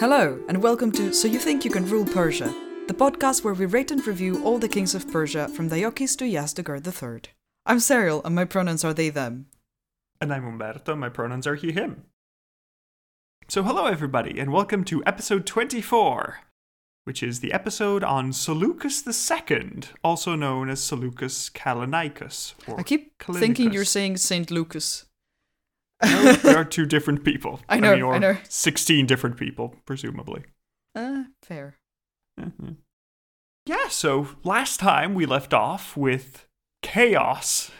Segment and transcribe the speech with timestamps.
[0.00, 2.54] Hello, and welcome to So You Think You Can Rule Persia,
[2.86, 6.24] the podcast where we rate and review all the kings of Persia from Deioces to
[6.24, 7.32] Yazdegerd III.
[7.66, 9.46] I'm Serial, and my pronouns are they, them.
[10.20, 12.04] And I'm Umberto, my pronouns are he, him.
[13.48, 16.42] So, hello everybody, and welcome to episode 24,
[17.02, 22.54] which is the episode on Seleucus II, also known as Seleucus Callinicus.
[22.68, 24.48] Or I keep thinking you're saying St.
[24.52, 25.06] Lucas.
[26.04, 27.60] No, there are two different people.
[27.68, 28.36] I know, mean, or I know.
[28.48, 30.44] 16 different people, presumably.
[30.94, 31.76] Uh, fair.
[32.38, 32.76] Mhm.
[33.66, 36.46] Yeah, so last time we left off with
[36.82, 37.70] chaos.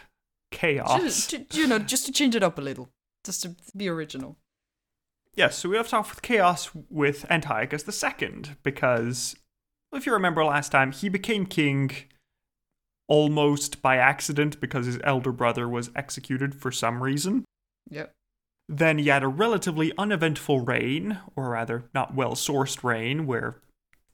[0.51, 0.99] Chaos.
[1.01, 2.89] Just, ju- you know, just to change it up a little,
[3.25, 4.37] just to be original.
[5.35, 9.35] Yes, so we left off with chaos with Antiochus the Second, because,
[9.93, 11.91] if you remember last time, he became king
[13.07, 17.45] almost by accident because his elder brother was executed for some reason.
[17.89, 18.13] Yep.
[18.67, 23.61] Then he had a relatively uneventful reign, or rather, not well sourced reign, where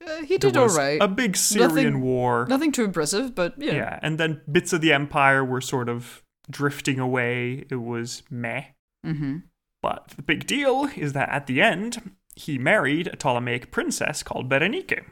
[0.05, 2.45] Uh, he did all was a big Syrian Nothing- war.
[2.47, 3.77] Nothing too impressive, but you know.
[3.79, 7.65] Yeah, and then bits of the empire were sort of drifting away.
[7.69, 8.65] It was meh.
[9.05, 9.37] Mm-hmm.
[9.81, 14.49] But the big deal is that at the end, he married a Ptolemaic princess called
[14.49, 15.03] Berenike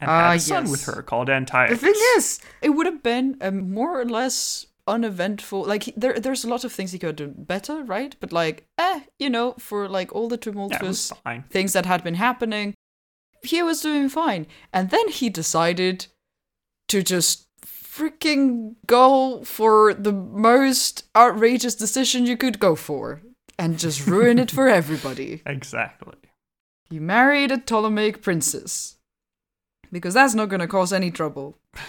[0.00, 0.70] and Ah, had a son yes.
[0.70, 1.80] with her called Antiochus.
[1.80, 5.64] The thing is, it would have been a more or less uneventful.
[5.64, 8.14] Like there, there's a lot of things he could done better, right?
[8.20, 11.44] But like, eh, you know, for like all the tumultuous fine.
[11.50, 12.74] things that had been happening,
[13.42, 14.46] he was doing fine.
[14.72, 16.06] And then he decided
[16.88, 23.22] to just freaking go for the most outrageous decision you could go for
[23.58, 25.42] and just ruin it for everybody.
[25.44, 26.16] Exactly.
[26.88, 28.96] He married a Ptolemaic princess.
[29.92, 31.56] Because that's not going to cause any trouble.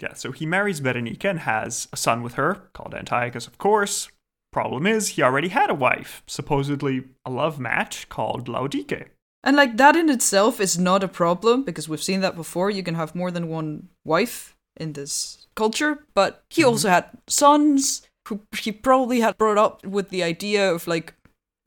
[0.00, 4.08] Yeah, so he marries Berenike and has a son with her called Antiochus, of course.
[4.52, 9.08] Problem is, he already had a wife, supposedly a love match called Laodike.
[9.44, 12.70] And like that in itself is not a problem because we've seen that before.
[12.70, 16.70] You can have more than one wife in this culture, but he mm-hmm.
[16.70, 21.14] also had sons who he probably had brought up with the idea of like,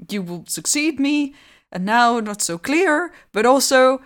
[0.10, 1.34] you will succeed me,
[1.72, 4.02] and now not so clear, but also.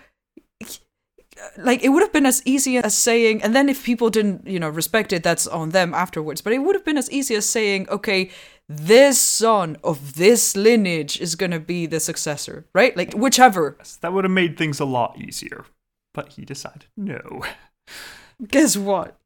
[1.58, 4.59] Like it would have been as easy as saying, and then if people didn't, you
[4.59, 6.42] know, respect it, that's on them afterwards.
[6.42, 8.31] But it would have been as easy as saying, okay,
[8.68, 12.96] this son of this lineage is gonna be the successor, right?
[12.96, 13.75] Like whichever.
[13.80, 15.66] Yes, that would have made things a lot easier.
[16.14, 17.44] But he decided no.
[18.48, 19.18] Guess what?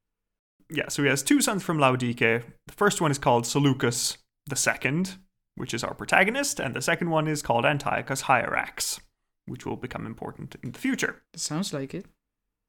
[0.69, 2.43] Yeah, so he has two sons from Laodike.
[2.67, 4.17] The first one is called Seleucus
[4.47, 5.17] the second
[5.55, 8.99] which is our protagonist, and the second one is called Antiochus Hierax,
[9.51, 11.21] which will become important in the future.
[11.35, 12.05] Sounds like it.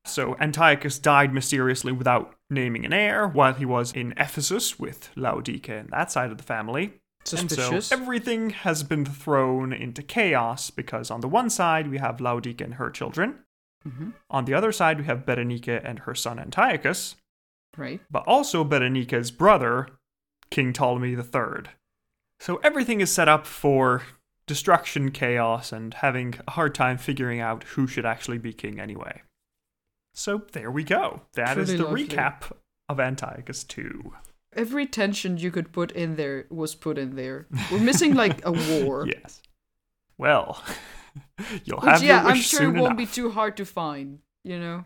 [0.05, 5.69] So Antiochus died mysteriously without naming an heir while he was in Ephesus with Laodike
[5.69, 6.95] and that side of the family.
[7.25, 7.71] Suspicious.
[7.71, 12.17] And so everything has been thrown into chaos because on the one side we have
[12.17, 13.45] Laodike and her children.
[13.85, 17.15] hmm On the other side we have Berenike and her son Antiochus,
[17.77, 18.01] Right.
[18.11, 19.89] but also Berenike's brother,
[20.51, 21.71] King Ptolemy III.
[22.41, 24.03] So everything is set up for
[24.47, 29.23] destruction, chaos, and having a hard time figuring out who should actually be king anyway.
[30.15, 31.23] So there we go.
[31.35, 32.07] That is the lovely.
[32.07, 32.53] recap
[32.89, 34.11] of Antiochus II.
[34.55, 37.47] Every tension you could put in there was put in there.
[37.71, 38.53] We're missing like a
[38.85, 39.07] war.
[39.07, 39.41] Yes.
[40.19, 40.63] Well,
[41.65, 44.19] you'll Which, have yeah, your wish I'm sure it won't be too hard to find,
[44.45, 44.85] you know?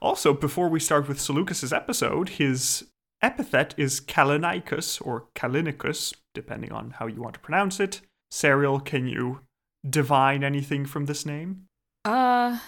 [0.00, 2.86] Also, before we start with Seleucus's episode, his
[3.20, 8.00] epithet is Callinicus or Callinicus, depending on how you want to pronounce it.
[8.30, 9.40] Serial, can you
[9.88, 11.66] divine anything from this name?
[12.04, 12.58] Uh,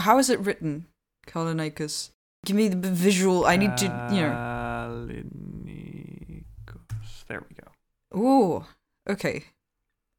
[0.00, 0.86] how is it written?
[1.26, 2.10] Colonicus.
[2.44, 3.46] Give me the visual.
[3.46, 4.32] I need to, you know.
[6.66, 7.24] Callinicus.
[7.28, 8.18] There we go.
[8.18, 8.64] Ooh,
[9.08, 9.44] okay.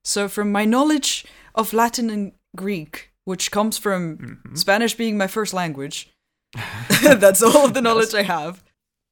[0.03, 4.57] So, from my knowledge of Latin and Greek, which comes from Mhm.
[4.57, 6.11] Spanish being my first language,
[7.01, 8.63] that's all of the knowledge I have.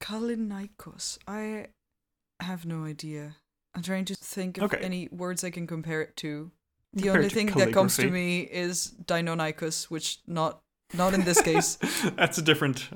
[0.02, 1.18] Kalinikos.
[1.28, 1.68] I
[2.42, 3.36] have no idea.
[3.76, 4.78] I'm trying to think of Okay.
[4.84, 6.52] any words I can compare it to.
[6.94, 10.62] The Compare only thing that comes to me is Deinonychus, which not
[10.94, 11.76] not in this case.
[12.18, 12.90] That's a different.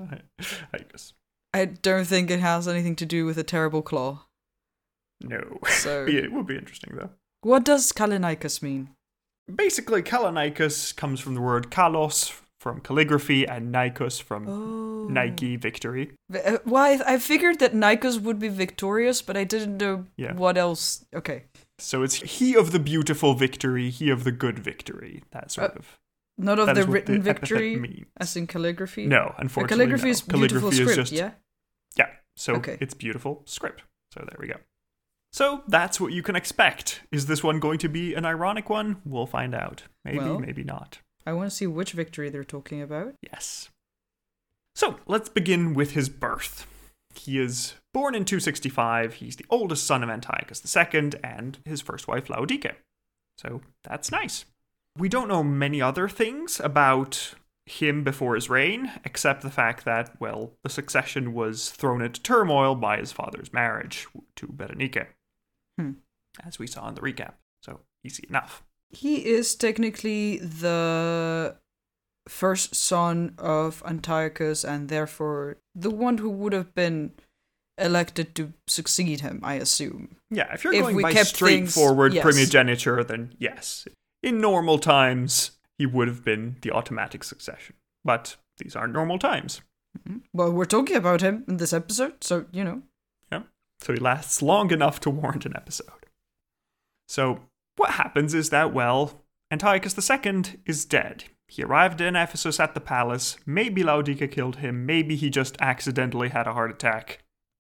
[0.74, 1.14] I guess.
[1.54, 4.26] I don't think it has anything to do with a terrible claw.
[5.22, 5.60] No.
[5.70, 7.12] So, Yeah, it would be interesting though.
[7.42, 8.90] what does Kalinikos mean?
[9.54, 16.14] Basically, Callinicus comes from the word kalos from calligraphy and Nikos from Oh, Nike victory.
[16.34, 20.34] Uh, Well, I, I figured that Nikos would be victorious, but I didn't know Yeah.
[20.34, 21.06] what else.
[21.14, 21.44] Okay,
[21.78, 25.22] So it's he of the beautiful victory, he of the good victory.
[25.30, 26.00] That sort Uh, of.
[26.40, 28.08] not of the written epithet victory, means.
[28.18, 29.06] as in calligraphy.
[29.06, 30.10] No, unfortunately, calligraphy no.
[30.12, 30.92] is beautiful Calligraphy script.
[30.92, 31.32] is just yeah.
[31.96, 32.10] yeah.
[32.36, 32.78] So Okay.
[32.82, 33.84] it's beautiful script.
[34.12, 34.58] So there we go.
[35.32, 37.02] So that's what you can expect.
[37.12, 39.02] Is this one going to be an ironic one?
[39.06, 39.84] We'll find out.
[40.04, 40.40] Maybe, Well.
[40.40, 40.98] maybe not.
[41.26, 43.16] I want to see which victory they're talking about.
[43.22, 43.70] Yes.
[44.76, 46.68] So let's begin with his birth.
[47.16, 49.16] He is born in 265.
[49.16, 52.76] He's the oldest son of Antiochus II and his first wife Laodike.
[53.38, 54.46] So that's nice.
[54.98, 57.34] We don't know many other things about
[57.66, 62.76] him before his reign, except the fact that, well, the succession was thrown into turmoil
[62.76, 65.08] by his father's marriage to Berenike,
[65.80, 65.94] Hmm.
[66.46, 67.34] as we saw in the recap.
[67.64, 68.64] So easy enough.
[68.96, 71.58] He is technically the
[72.28, 77.12] first son of Antiochus and therefore the one who would have been
[77.78, 80.16] elected to succeed him, I assume.
[80.32, 82.24] Yeah, if you're If going by kept things- straightforward yes.
[82.24, 83.88] primogeniture, then yes.
[84.24, 87.76] In normal times, he would have been the automatic succession.
[88.04, 89.62] But these aren't normal times.
[90.00, 90.20] Mm-hmm.
[90.34, 92.82] Well, we're talking about him in this episode, so, you know.
[93.32, 93.44] Yeah.
[93.82, 96.06] So he lasts long enough to warrant an episode.
[97.08, 97.42] So
[97.78, 101.26] what happens is that, well, Antiochus II is dead.
[101.48, 103.38] He arrived in Ephesus at the palace.
[103.46, 104.86] Maybe Laodica killed him.
[104.86, 107.20] Maybe he just accidentally had a heart attack.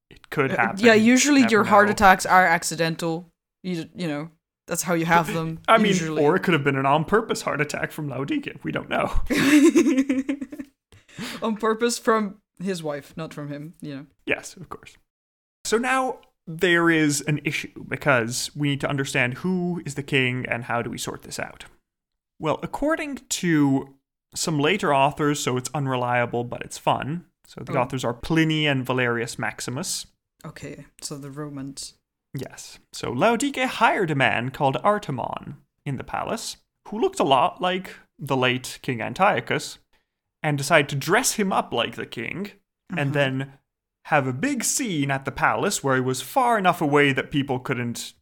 [0.09, 0.85] It could Uh, happen.
[0.85, 3.29] Yeah, usually Never your heart attacks are accidental.
[3.63, 4.29] You, you know,
[4.67, 5.59] that's how you have them.
[5.67, 6.23] I mean, usually.
[6.23, 8.57] or it could have been an on purpose heart attack from Laodica.
[8.63, 9.11] We don't know.
[11.41, 14.05] on purpose from his wife, not from him, you know.
[14.25, 14.97] Yes, of course.
[15.65, 20.45] So now there is an issue because we need to understand who is the king
[20.47, 21.65] and how do we sort this out.
[22.39, 23.95] Well, according to
[24.35, 27.25] some later authors, so it's unreliable but it's fun.
[27.47, 27.81] So the Oh.
[27.81, 30.07] authors are Pliny and Valerius Maximus.
[30.43, 31.93] Okay, so the Romans.
[32.35, 32.79] Yes.
[32.91, 35.55] So Laodike hired a man called Artemon
[35.85, 36.57] in the palace
[36.87, 39.79] who looked a lot like the late King Antiochus
[40.43, 42.51] and decided to dress him up like the king
[42.89, 43.11] and uh-huh.
[43.11, 43.53] then
[44.05, 47.57] have a big scene at the palace where he was far enough away that people
[47.57, 48.13] couldn't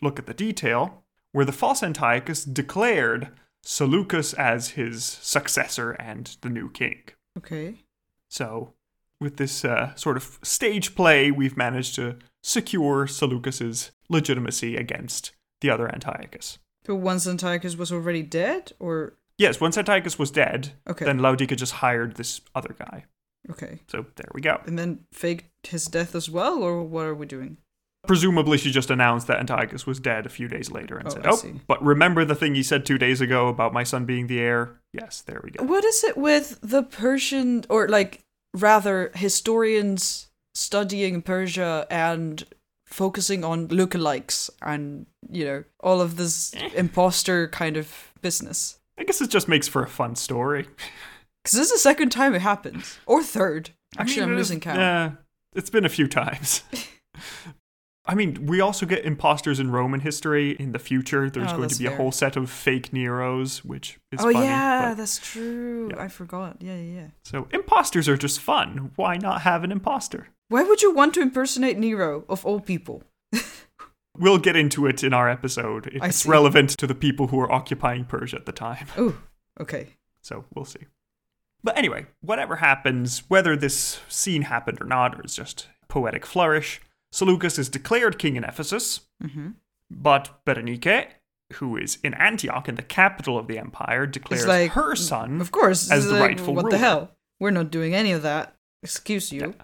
[0.00, 3.28] look at the detail, where the false Antiochus declared
[3.62, 7.02] Seleucus as his successor and the new king.
[7.36, 7.82] Okay.
[8.30, 8.72] So,
[9.20, 15.68] with this uh, sort of stage play, we've managed to secure Seleucus's legitimacy against the
[15.68, 16.58] other Antiochus.
[16.86, 21.56] But once Antiochus was already dead, or Yes, once Antiochus was dead, okay, then Laodica
[21.56, 23.04] just hired this other guy.
[23.50, 24.60] Okay, So there we go.
[24.66, 27.58] and then faked his death as well, or what are we doing?
[28.06, 31.26] Presumably, she just announced that Antiochus was dead a few days later and Oh, said,
[31.26, 31.60] I "Oh, see.
[31.66, 34.80] but remember the thing you said two days ago about my son being the heir?
[34.92, 38.22] Yes, there we go." What is it with the Persian, or like
[38.54, 42.44] rather historians studying Persia and
[42.84, 46.68] focusing on lookalikes and you know all of this Eh.
[46.76, 48.78] imposter kind of business?
[48.96, 50.68] I guess it just makes for a fun story.
[51.46, 53.70] Because this is the second time it happens, or third.
[53.96, 54.78] I Actually, mean, it is- losing count.
[54.78, 55.10] Yeah,
[55.54, 56.62] it's been a few times.
[58.08, 61.28] I mean, we also get imposters in Roman history in the future.
[61.28, 64.44] There's Oh, going to be a whole set of fake Neros, which is oh funny.
[64.44, 65.90] yeah, that's true.
[65.92, 66.02] Yeah.
[66.02, 66.58] I forgot.
[66.60, 67.06] Yeah, yeah, yeah.
[67.24, 68.92] so imposters are just fun.
[68.94, 70.28] Why not have an imposter?
[70.48, 73.02] Why would you want to impersonate Nero of all people?
[74.18, 75.90] We'll get into it in our episode.
[76.00, 78.86] I It's relevant to the people who were occupying Persia at the time.
[78.96, 79.14] Oh,
[79.60, 79.88] okay.
[80.22, 80.86] So we'll see.
[81.62, 86.80] But anyway, whatever happens, whether this scene happened or not, or it's just poetic flourish,
[87.12, 89.50] Seleucus is declared king in Ephesus, Mm-hmm.
[89.90, 91.06] but Berenike,
[91.54, 95.50] who is in Antioch, in the capital of the empire, declares like, her son Of
[95.52, 95.90] course.
[95.90, 96.76] as the like, rightful What ruler.
[96.76, 97.10] the hell?
[97.40, 98.54] We're not doing any of that.
[98.82, 99.54] Excuse you.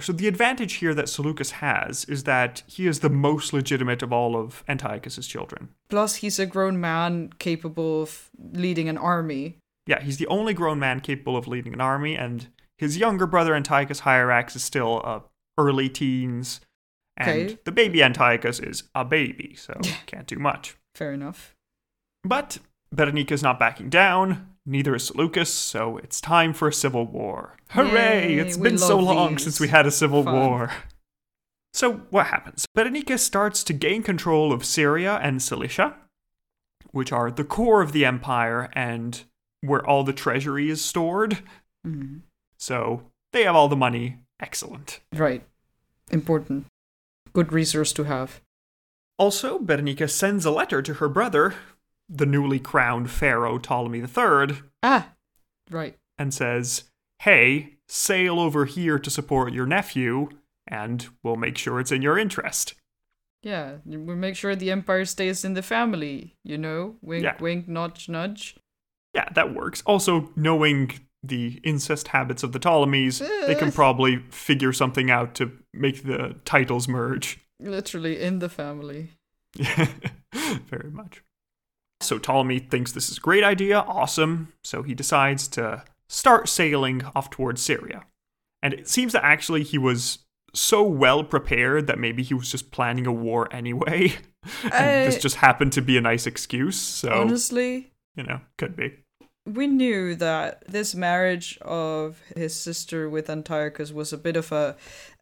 [0.00, 4.12] So the advantage here that Seleucus has is that he is the most legitimate of
[4.14, 5.68] all of Antiochus's children.
[5.90, 9.58] Plus, he's a grown man capable of leading an army.
[9.90, 12.46] Yeah, he's the only grown man capable of leading an army, and
[12.78, 15.20] his younger brother Antiochus Hierax is still uh,
[15.58, 16.60] early teens,
[17.16, 17.58] and Okay.
[17.64, 19.74] the baby Antiochus is a baby, so
[20.06, 20.76] can't do much.
[20.94, 21.56] Fair enough.
[22.22, 22.58] But
[22.94, 24.46] Berenica is not backing down.
[24.64, 27.56] Neither is Seleucus, so it's time for a civil war.
[27.70, 28.34] Hooray!
[28.34, 29.42] Yay, it's been so long these.
[29.42, 30.34] since we had a civil Fun.
[30.34, 30.70] war.
[31.74, 32.64] So, what happens?
[32.76, 35.96] Berenica starts to gain control of Syria and Cilicia,
[36.92, 39.24] which are the core of the empire and
[39.60, 41.38] where all the treasury is stored.
[41.84, 42.18] hmm
[42.58, 43.02] So,
[43.32, 44.18] they have all the money.
[44.40, 45.00] Excellent.
[45.14, 45.42] Right.
[46.10, 46.66] Important.
[47.32, 48.40] Good resource to have.
[49.18, 51.54] Also, Berenica sends a letter to her brother,
[52.08, 55.12] the newly crowned pharaoh Ptolemy III, Ah,
[55.70, 55.96] right.
[56.18, 56.84] and says,
[57.20, 60.30] Hey, sail over here to support your nephew,
[60.66, 62.74] and we'll make sure it's in your interest.
[63.42, 66.34] Yeah, we'll make sure the empire stays in the family.
[66.42, 67.36] You know, wink, Yeah.
[67.40, 68.56] wink, nudge, nudge.
[69.14, 69.82] Yeah, that works.
[69.86, 73.72] Also, knowing the incest habits of the Ptolemies, they can Eh.
[73.72, 77.38] probably figure something out to make the titles merge.
[77.60, 79.10] Literally in the family.
[79.54, 79.88] Yeah.
[80.68, 81.22] Very much.
[82.00, 84.52] So Ptolemy thinks this is a great idea, awesome.
[84.64, 88.04] So he decides to start sailing off towards Syria.
[88.62, 90.20] And it seems that actually he was
[90.54, 94.14] so well prepared that maybe he was just planning a war anyway.
[94.64, 96.80] and I- this just happened to be a nice excuse.
[96.80, 97.90] So, Honestly,
[98.20, 98.92] you know, could be.
[99.46, 104.76] we knew that this marriage of his sister with Antiochus was a bit of a,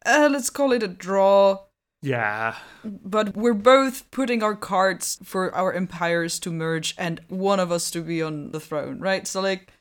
[0.05, 1.59] uh, let's call it a draw.
[2.01, 2.55] Yeah.
[2.83, 7.89] But we're both putting our cards for our empires to merge and one of us
[7.91, 9.25] to be on the throne, right?
[9.27, 9.71] So, like,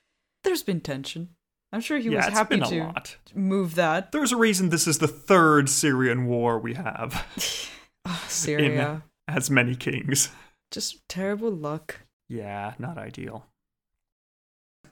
[0.44, 1.30] there's been tension.
[1.72, 3.16] I'm sure he yeah, was happy to lot.
[3.34, 4.10] move that.
[4.12, 7.24] There's a reason this is the third Syrian war we have
[8.06, 9.02] Ah, Syria.
[9.28, 10.30] as many kings.
[10.70, 12.00] Just terrible luck.
[12.28, 13.46] Yeah, not ideal.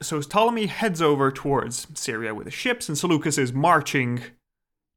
[0.01, 4.21] So Ptolemy heads over towards Syria with his ships, and Seleucus is marching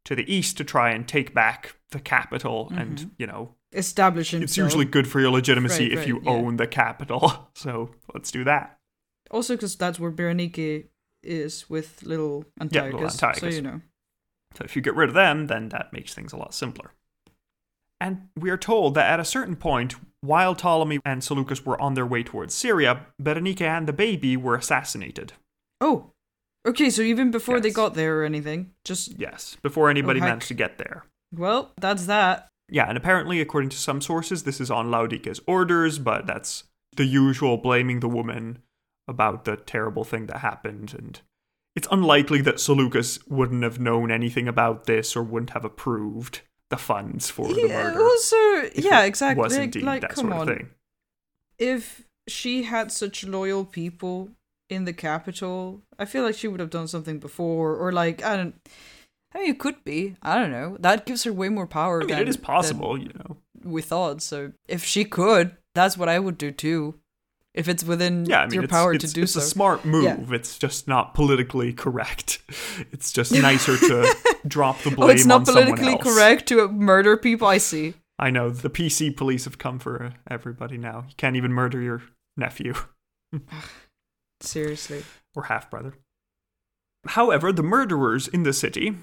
[0.05, 2.71] to the east to try and take back the capital.
[2.75, 3.09] And, mm-hmm.
[3.19, 4.45] you know, Establish himself.
[4.45, 6.31] it's usually good for your legitimacy Right, if you yeah.
[6.31, 7.49] own the capital.
[7.55, 8.79] So let's do that.
[9.31, 10.87] Also, because that's where Berenike
[11.23, 13.23] is with little Yeah, Antiochus.
[13.23, 13.81] little So, you know.
[14.57, 16.93] So if you get rid of them, then that makes things a lot simpler.
[18.01, 21.95] And we are told that at a certain point, while Ptolemy and Seleucus were on
[21.95, 25.33] their way towards Syria, Berenike and the baby were assassinated.
[25.81, 26.11] Oh,
[26.67, 26.91] okay.
[26.91, 30.29] So even before they got there or anything, just Yes, before anybody heck.
[30.29, 31.05] managed to get there.
[31.35, 32.49] well, that's that.
[32.73, 36.65] Yeah, and apparently, according to some sources, this is on Laodike's orders, but that's
[36.97, 38.59] the usual blaming the woman
[39.09, 40.95] about the terrible thing that happened.
[40.97, 41.21] And
[41.75, 46.77] it's unlikely that Seleucus wouldn't have known anything about this or wouldn't have approved the
[46.79, 47.83] funds for the Yeah.
[47.83, 48.03] murder.
[48.03, 48.37] Also,
[48.75, 49.43] yeah, exactly.
[49.43, 50.49] Was like, indeed like, that come sort on.
[50.49, 50.71] of thing.
[51.59, 54.31] If she had such loyal people
[54.69, 58.37] in the capital, I feel like she would have done something before, or like I
[58.37, 58.55] don't.
[59.35, 60.17] I mean, it could be.
[60.23, 60.77] I don't know.
[60.81, 61.99] That gives her way more power.
[61.99, 63.37] I mean, than, it is possible, you know.
[63.63, 64.23] we thought.
[64.23, 66.99] So if she could, that's what I would do too.
[67.55, 69.41] If it's within Yeah, I mean, your it's, power it's, to do it's so.
[69.41, 70.05] It's a smart move.
[70.05, 70.19] Yeah.
[70.31, 72.39] It's just not politically correct.
[72.93, 74.15] It's just nicer to
[74.47, 77.47] drop the blame oh, it's not politically correct to murder people.
[77.47, 77.95] I see.
[78.19, 81.05] I know the PC police have come for everybody now.
[81.09, 82.03] You can't even murder your
[82.37, 82.75] nephew
[84.41, 85.05] Seriously.
[85.35, 85.95] or half brother.
[87.07, 88.97] However, the murderers in the city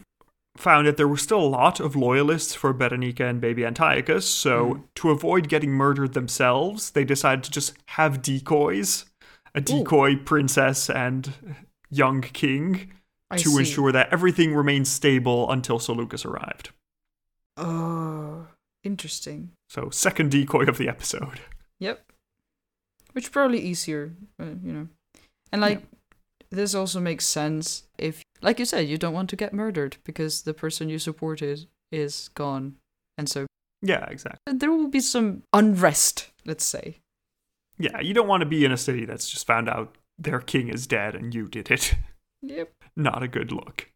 [0.59, 4.73] found that there were still a lot of loyalists for Berenica and baby Antiochus, so
[4.75, 4.83] Mm.
[4.95, 9.05] to avoid getting murdered themselves, they decided to just have decoys
[9.55, 11.33] a decoy princess and
[11.89, 12.93] young king
[13.31, 13.59] I to see.
[13.59, 16.69] ensure that everything remained stable until Seleucus arrived.
[17.55, 18.47] Oh,
[18.83, 19.51] interesting.
[19.69, 21.41] So, second decoy of the episode.
[21.79, 22.05] Yep.
[23.13, 24.87] Which probably easier, uh, you know.
[25.51, 25.83] And like
[26.51, 30.43] this also makes sense if like you said you don't want to get murdered because
[30.43, 32.75] the person you supported is gone.
[33.17, 33.45] And so
[33.81, 34.53] Yeah, exactly.
[34.53, 36.97] there will be some unrest, let's say.
[37.79, 40.67] Yeah, you don't want to be in a city that's just found out their king
[40.69, 41.95] is dead and you did it.
[42.43, 42.71] Yep.
[42.95, 43.89] Not a good look.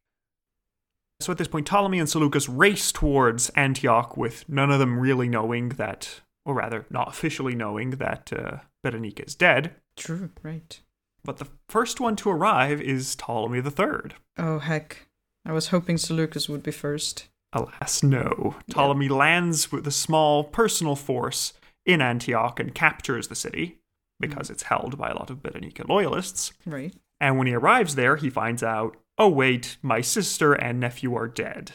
[1.19, 5.29] So at this point, Ptolemy and Seleucus race towards Antioch with none of them really
[5.29, 9.75] knowing that, or rather, not officially knowing that uh, Berenica is dead.
[9.95, 10.79] True, right.
[11.23, 14.15] But the first one to arrive is Ptolemy III.
[14.37, 15.07] Oh heck.
[15.45, 17.27] I was hoping Seleucus would be first.
[17.53, 18.55] Alas, no.
[18.69, 21.53] Ptolemy lands with a small personal force
[21.85, 23.79] in Antioch and captures the city
[24.19, 24.51] because mm.
[24.51, 26.53] it's held by a lot of Berenica loyalists.
[26.65, 26.93] Right.
[27.19, 31.27] And when he arrives there, he finds out, oh, wait, my sister and nephew are
[31.27, 31.73] dead.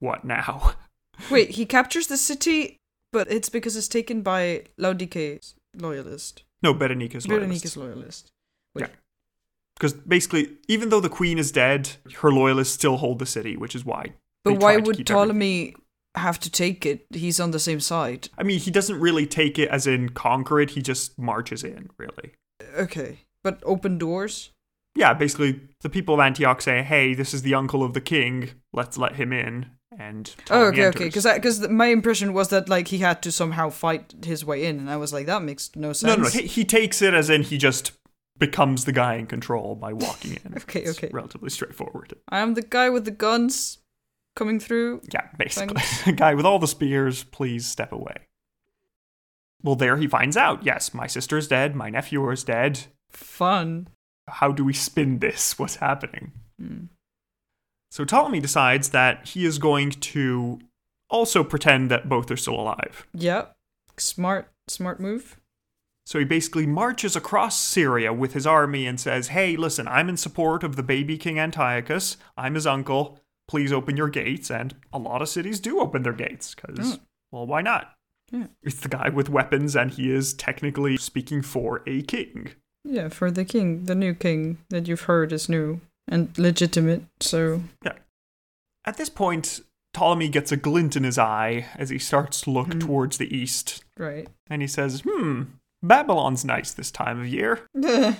[0.00, 0.74] What now?
[1.30, 2.78] Wait, he captures the city,
[3.12, 6.42] but it's because it's taken by Laodike's loyalist.
[6.62, 7.28] No, Berenica's loyalists.
[7.28, 8.32] Berenice's loyalist.
[8.76, 8.86] Yeah.
[9.76, 13.74] Because basically, even though the queen is dead, her loyalists still hold the city, which
[13.74, 14.12] is why.
[14.44, 15.74] But why would keep everything- Ptolemy
[16.14, 17.06] have to take it?
[17.12, 18.28] He's on the same side.
[18.38, 21.90] I mean, he doesn't really take it as in conquer it, he just marches in,
[21.96, 22.32] really.
[22.76, 23.20] Okay.
[23.42, 24.50] But open doors?
[24.94, 28.50] Yeah, basically, the people of Antioch say, hey, this is the uncle of the king,
[28.72, 29.70] let's let him in.
[29.98, 31.04] And Oh, Ptolemy okay, okay.
[31.04, 31.24] enters.
[31.24, 34.78] Because because my impression was that like he had to somehow fight his way in,
[34.78, 36.16] and I was like, that makes no sense.
[36.16, 37.92] No, no, he, he takes it as in he just
[38.38, 40.54] becomes the guy in control by walking in.
[40.56, 41.10] Okay, It's okay.
[41.12, 42.14] Relatively straightforward.
[42.28, 43.78] I am the guy with the guns
[44.34, 45.02] coming through.
[45.12, 45.82] Yeah, basically.
[46.04, 48.14] the guy with all the spears, please step away.
[49.62, 52.80] Well, there he finds out yes, my sister is dead, my nephew is dead.
[53.10, 53.88] Fun.
[54.28, 55.58] How do we spin this?
[55.58, 56.32] What's happening?
[56.60, 56.84] Hmm.
[57.90, 60.58] So Ptolemy decides that he is going to
[61.10, 63.06] also pretend that both are still alive.
[63.12, 63.52] Yep.
[63.98, 65.36] Smart, smart move.
[66.04, 70.16] So he basically marches across Syria with his army and says, Hey, listen, I'm in
[70.16, 72.16] support of the baby king Antiochus.
[72.36, 73.20] I'm his uncle.
[73.48, 74.50] Please open your gates.
[74.50, 77.00] And a lot of cities do open their gates because Mm.
[77.30, 77.94] Well, why not?
[78.30, 78.46] Yeah.
[78.62, 82.50] It's the guy with weapons, and he is technically speaking for a king.
[82.84, 87.04] Yeah, for the king, the new king that you've heard is new and legitimate.
[87.20, 87.94] So Yeah.
[88.84, 89.60] At this point,
[89.94, 92.80] Ptolemy gets a glint in his eye as he starts to look Mhm.
[92.80, 94.28] towards the east, right.
[94.50, 95.42] and he says, Hmm,
[95.82, 97.60] Babylon's nice this time of year.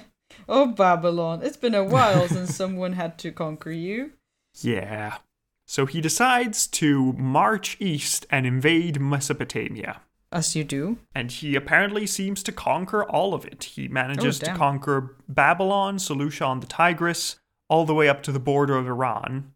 [0.49, 4.12] oh Babylon, it's been a while since someone had to conquer you.
[4.61, 5.19] Yeah.
[5.66, 10.02] So he decides to march east and invade Mesopotamia.
[10.31, 10.99] As you do.
[11.14, 13.64] And he apparently seems to conquer all of it.
[13.64, 17.37] He manages to conquer Babylon, Seleucia on the Tigris,
[17.69, 19.52] all the way up to the border of Iran.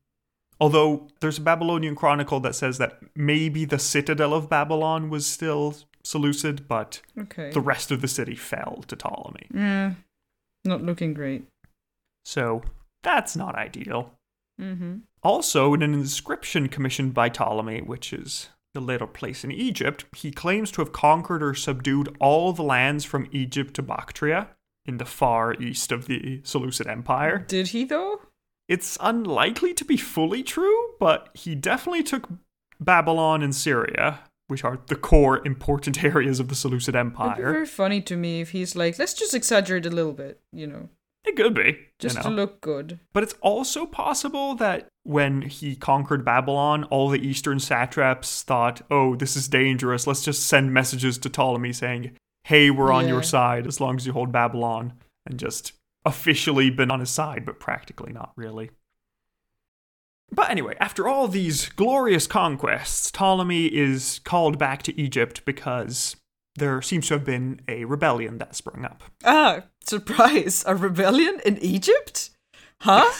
[0.60, 5.76] Although there's a Babylonian chronicle that says that maybe the citadel of Babylon was still
[6.06, 7.50] Seleucid, but Okay.
[7.50, 9.46] the rest of the city fell to Ptolemy.
[9.52, 9.94] Yeah.
[10.64, 11.44] Not looking great.
[12.24, 12.62] So
[13.02, 14.12] that's not ideal.
[14.60, 14.98] Mm-hmm.
[15.22, 20.30] Also, in an inscription commissioned by Ptolemy, which is a little place in Egypt, he
[20.30, 24.48] claims to have conquered or subdued all the lands from Egypt to Bactria
[24.84, 27.38] in the far east of the Seleucid Empire.
[27.38, 28.20] Did he though?
[28.68, 32.28] It's unlikely to be fully true, but he definitely took
[32.80, 37.52] Babylon and Syria, which are the core important areas of the Seleucid It'd be Empire.
[37.52, 40.88] very funny to me if he's like, let's just exaggerate a little bit, you know,
[41.24, 41.78] It could be.
[41.98, 43.00] just you to look good.
[43.12, 49.16] But it's also possible that when he conquered Babylon, all the eastern satraps thought, oh,
[49.16, 50.06] this is dangerous.
[50.06, 53.14] Let's just send messages to Ptolemy saying, hey, we're on Yeah.
[53.14, 54.92] your side as long as you hold Babylon,
[55.26, 55.72] and just
[56.04, 58.70] officially been on his side, but practically not really.
[60.30, 66.16] But anyway, after all these glorious conquests, Ptolemy is called back to Egypt because
[66.56, 69.04] there seems to have been a rebellion that sprung up.
[69.24, 70.64] Ah, surprise!
[70.66, 72.30] A rebellion in Egypt?
[72.80, 73.10] Huh?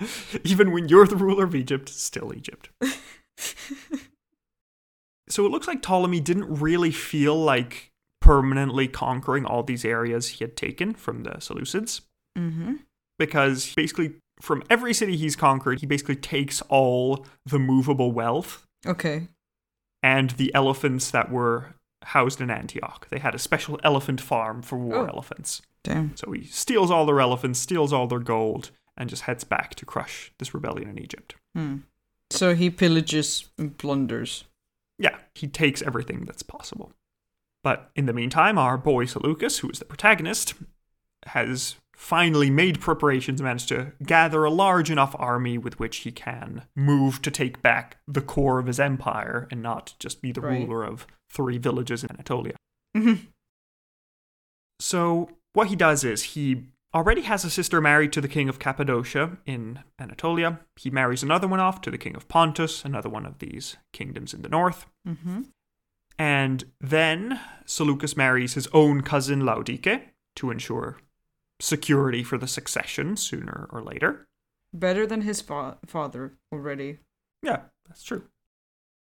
[0.44, 2.70] Even when you're the ruler of Egypt, still Egypt.
[5.28, 10.44] so it looks like Ptolemy didn't really feel like permanently conquering all these areas he
[10.44, 12.00] had taken from the Seleucids,
[12.36, 12.76] mm-hmm.
[13.18, 19.28] because basically from every city he's conquered, he basically takes all the movable wealth Okay.
[20.02, 23.06] and the elephants that were housed in Antioch.
[23.10, 25.06] They had a special elephant farm for war Oh.
[25.06, 25.62] elephants.
[25.82, 26.16] Damn.
[26.16, 29.86] So he steals all their elephants, steals all their gold, and just heads back to
[29.86, 31.34] crush this rebellion in Egypt.
[31.54, 31.78] Hmm.
[32.30, 34.44] So he pillages and plunders.
[34.98, 36.92] Yeah, he takes everything that's possible.
[37.62, 40.54] But in the meantime, our boy Seleucus, who is the protagonist,
[41.26, 46.62] has finally made preparations, managed to gather a large enough army with which he can
[46.76, 50.60] move to take back the core of his empire and not just be the Right.
[50.66, 52.54] ruler of three villages in Anatolia.
[52.96, 53.28] Mhm.
[54.80, 58.58] So, what he does is he already has a sister married to the king of
[58.58, 60.60] Cappadocia in Anatolia.
[60.76, 64.34] He marries another one off to the king of Pontus, another one of these kingdoms
[64.34, 64.86] in the north.
[65.06, 65.42] mm-hmm.
[66.16, 70.98] And then Seleucus marries his own cousin Laodike to ensure
[71.60, 74.26] security for the succession sooner or later.
[74.72, 76.98] Better than his fa- father already.
[77.42, 78.24] Yeah, that's true.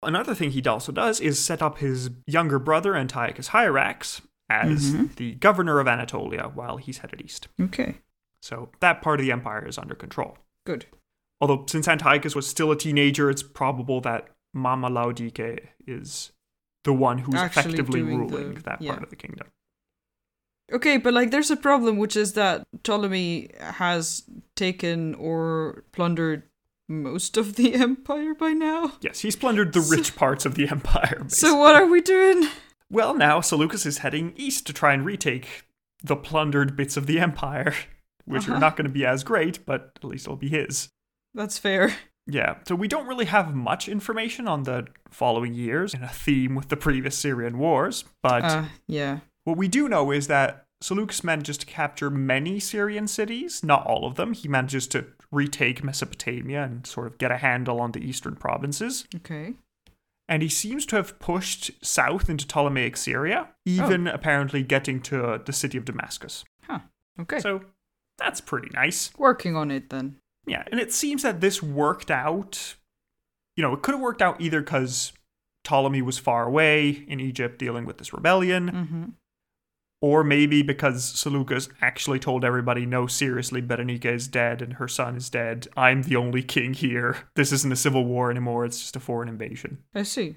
[0.03, 5.15] Another thing he also does is set up his younger brother Antiochus Hierax as Mhm.
[5.17, 7.49] the governor of Anatolia while he's headed east.
[7.61, 7.99] Okay.
[8.41, 10.39] So that part of the empire is under control.
[10.65, 10.87] Good.
[11.41, 16.33] Although since Antiochus was still a teenager, it's probable that Mama Laodike is
[16.85, 18.93] the one who's Actually effectively ruling the- that yeah.
[18.93, 19.49] part of the kingdom.
[20.73, 26.43] Okay, but like there's a problem, which is that Ptolemy has taken or plundered
[26.89, 28.93] most of the empire by now.
[29.01, 31.25] Yes, he's plundered the rich parts of the empire.
[31.29, 32.49] So what are we doing?
[32.91, 35.65] Well, now Seleucus is heading east to try and retake
[36.03, 37.75] the plundered bits of the empire,
[38.25, 38.55] which Uh-huh.
[38.57, 40.89] are not going to be as great, but at least it'll be his.
[41.35, 41.95] That's fair.
[42.27, 46.55] Yeah, so we don't really have much information on the following years in a theme
[46.55, 49.21] with the previous Syrian wars, but Uh, yeah.
[49.49, 54.07] What we do know is that Seleucus manages to capture many Syrian cities, not all
[54.07, 54.35] of them.
[54.35, 59.07] He manages to retake Mesopotamia and sort of get a handle on the eastern provinces.
[59.17, 59.55] Okay.
[60.29, 65.53] And he seems to have pushed south into Ptolemaic Syria, even apparently getting to the
[65.55, 66.45] city of Damascus.
[66.65, 66.81] Huh.
[67.19, 67.41] Okay.
[67.41, 67.63] So
[68.19, 69.11] that's pretty nice.
[69.17, 70.17] Working on it then.
[70.47, 72.77] Yeah, and it seems that this worked out.
[73.57, 75.15] You know, it could have worked out either because
[75.65, 79.05] Ptolemy was far away in Egypt dealing with this rebellion, Mm-hmm.
[80.01, 85.17] Or maybe because Seleucus actually told everybody, no, seriously, Berenike is dead and her son
[85.17, 85.69] is dead.
[85.77, 87.17] I'm the only king here.
[87.35, 89.79] This isn't a civil war anymore, it's just a foreign invasion.
[89.95, 90.37] I see.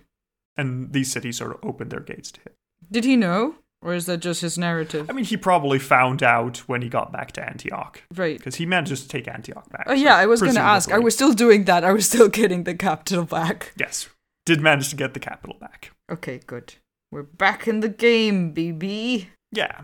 [0.57, 2.53] And these cities sort of opened their gates to him.
[2.91, 3.55] Did he know?
[3.83, 5.09] Or is that just his narrative?
[5.09, 8.37] I mean, he probably found out when he got back to Antioch, right.
[8.37, 9.85] because he managed to take Antioch back.
[9.87, 10.91] Oh so yeah, I was gonna ask.
[10.91, 11.83] I was still doing that.
[11.83, 13.73] I was still getting the capital back.
[13.75, 14.07] Yes,
[14.45, 15.93] did manage to get the capital back.
[16.11, 16.75] Okay, good.
[17.11, 19.27] We're back in the game, BB.
[19.51, 19.81] Yeah.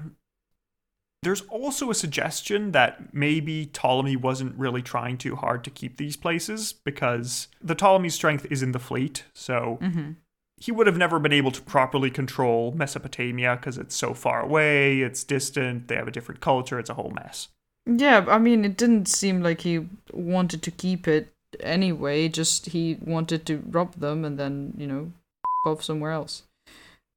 [1.24, 6.16] There's also a suggestion that maybe Ptolemy wasn't really trying too hard to keep these
[6.16, 10.12] places because the Ptolemy's strength is in the fleet, so Mm-hmm.
[10.58, 15.02] he would have never been able to properly control Mesopotamia because it's so far away,
[15.02, 17.48] it's distant, they have a different culture, it's a whole mess.
[17.88, 22.28] Yeah, I mean, it didn't seem like he wanted to keep it anyway.
[22.28, 25.12] Just he wanted to rob them and then, you know,
[25.66, 26.44] off somewhere else.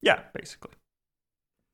[0.00, 0.70] Yeah, basically.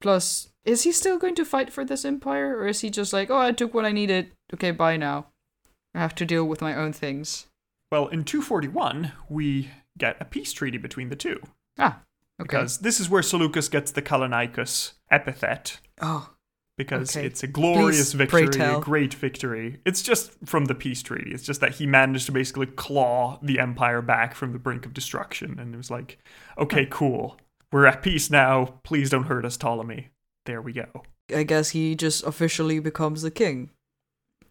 [0.00, 3.30] Plus, is he still going to fight for this empire, or is he just like,
[3.30, 4.32] oh, I took what I needed.
[4.52, 5.26] Okay, bye now.
[5.94, 7.46] I have to deal with my own things.
[7.90, 11.40] Well, in 241, we get a peace treaty between the two.
[11.78, 12.00] Ah,
[12.40, 12.44] okay.
[12.58, 16.30] Because this is where Seleucus gets the Callinicus epithet, oh,
[16.76, 17.24] because Okay.
[17.26, 19.80] it's a glorious Please, victory, a great victory.
[19.86, 21.30] It's just from the peace treaty.
[21.32, 24.92] It's just that he managed to basically claw the empire back from the brink of
[24.92, 25.58] destruction.
[25.58, 26.18] And it was like,
[26.58, 27.38] okay, cool.
[27.72, 28.80] We're at peace now.
[28.84, 30.08] Please don't hurt us, Ptolemy.
[30.46, 30.86] There we go.
[31.34, 33.70] I guess he just officially becomes the king,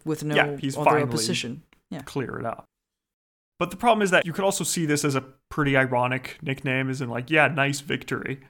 [0.03, 1.63] with no Yeah, he's other opposition.
[1.89, 2.01] Yeah.
[2.01, 2.65] Clear it up.
[3.57, 6.89] But the problem is that you could also see this as a pretty ironic nickname,
[6.89, 8.41] as in, like, yeah, nice victory.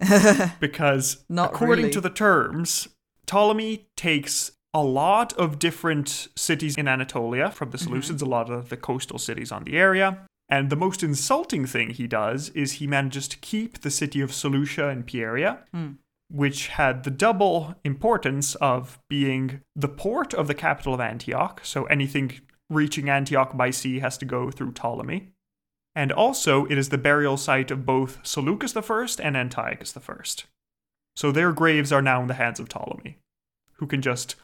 [0.60, 1.92] because Not according really.
[1.92, 2.88] to the terms,
[3.26, 7.94] Ptolemy takes a lot of different cities in Anatolia from the Mm-hmm.
[7.94, 10.26] Seleucids, a lot of the coastal cities on the area.
[10.48, 14.32] And the most insulting thing he does is he manages to keep the city of
[14.32, 15.92] Seleucia in Pieria, Hmm.
[16.30, 21.60] Which had the double importance of being the port of the capital of Antioch.
[21.64, 25.28] So anything reaching Antioch by sea has to go through Ptolemy.
[25.94, 30.14] And also, it is the burial site of both Seleucus I and Antiochus I.
[31.16, 33.18] So their graves are now in the hands of Ptolemy,
[33.74, 34.34] who can just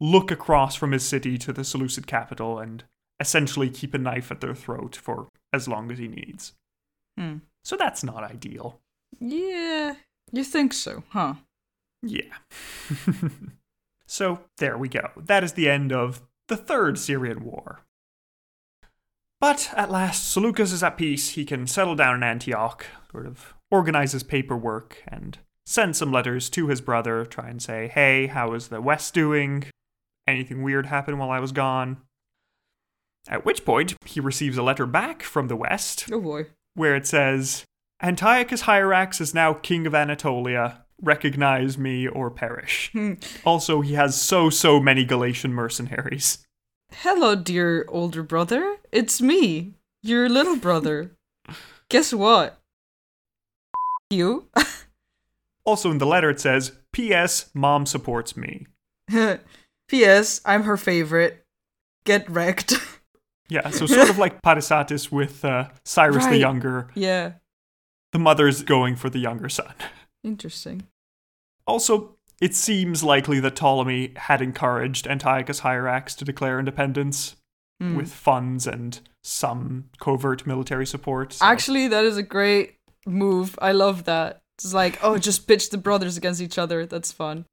[0.00, 2.84] look across from his city to the Seleucid capital and
[3.20, 6.52] essentially keep a knife at their throat for as long as he needs.
[7.16, 7.38] Hmm.
[7.64, 8.78] So that's not ideal.
[9.18, 9.94] Yeah,
[10.32, 11.34] you think so, huh?
[12.02, 12.34] Yeah.
[14.06, 15.10] so there we go.
[15.16, 17.80] That is the end of the Third Syrian War.
[19.40, 21.30] But at last, Seleucus is at peace.
[21.30, 26.50] He can settle down in Antioch, sort of organize his paperwork, and send some letters
[26.50, 29.64] to his brother, try and say, hey, how is the West doing?
[30.26, 31.98] Anything weird happen while I was gone?
[33.28, 36.46] At which point, he receives a letter back from the West Oh boy.
[36.74, 37.64] where it says,
[38.02, 40.84] Antiochus Hierax is now king of Anatolia.
[41.00, 42.92] Recognize me or perish.
[43.44, 46.44] also, he has so, so many Galatian mercenaries.
[46.92, 48.76] Hello, dear older brother.
[48.90, 51.12] It's me, your little brother.
[51.88, 52.58] Guess what?
[54.10, 54.48] You?
[55.64, 57.50] Also, in the letter, it says, P.S.
[57.52, 58.66] Mom supports me.
[59.88, 60.40] P.S.
[60.46, 61.44] I'm her favorite.
[62.04, 62.72] Get wrecked.
[63.50, 66.88] Yeah, so sort of like Parysatis with uh, Cyrus the Younger.
[66.94, 67.32] yeah.
[68.12, 69.74] The mother's going for the younger son.
[70.24, 70.86] Interesting.
[71.66, 77.36] Also, it seems likely that Ptolemy had encouraged Antiochus Hierax to declare independence
[77.80, 77.94] Hmm.
[77.94, 81.34] with funds and some covert military support.
[81.34, 82.74] so- Actually, that is a great
[83.06, 83.56] move.
[83.62, 84.40] I love that.
[84.56, 86.86] It's like, oh, just pitch the brothers against each other.
[86.86, 87.44] That's fun.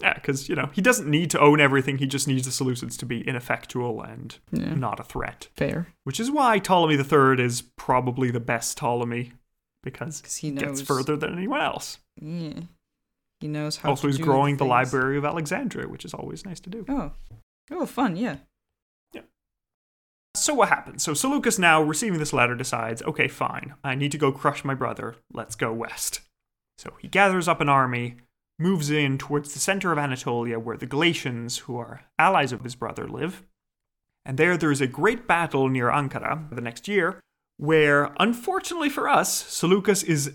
[0.00, 2.96] Yeah, because, you know, he doesn't need to own everything, he just needs the Seleucids
[2.98, 4.74] to be ineffectual and Yeah.
[4.74, 5.48] not a threat.
[5.56, 5.88] Fair.
[6.04, 9.32] Which is why Ptolemy III is probably the best Ptolemy,
[9.84, 10.62] because 'Cause he knows.
[10.62, 11.98] gets further than anyone else.
[12.20, 12.60] Yeah.
[13.40, 14.64] He knows how also, to he's growing the.
[14.64, 16.84] Library of Alexandria, which is always nice to do.
[16.88, 17.12] Oh.
[17.70, 18.38] Oh, fun, yeah.
[20.36, 21.04] So what happens?
[21.04, 24.74] So Seleucus now receiving this letter decides, okay, fine, I need to go crush my
[24.74, 25.14] brother.
[25.32, 26.22] Let's go west.
[26.76, 28.16] So he gathers up an army,
[28.58, 32.74] moves in towards the center of Anatolia where the Galatians, who are allies of his
[32.74, 33.44] brother, live.
[34.24, 37.20] And there there is a great battle near Ankara the next year,
[37.56, 40.32] where unfortunately for us, Seleucus is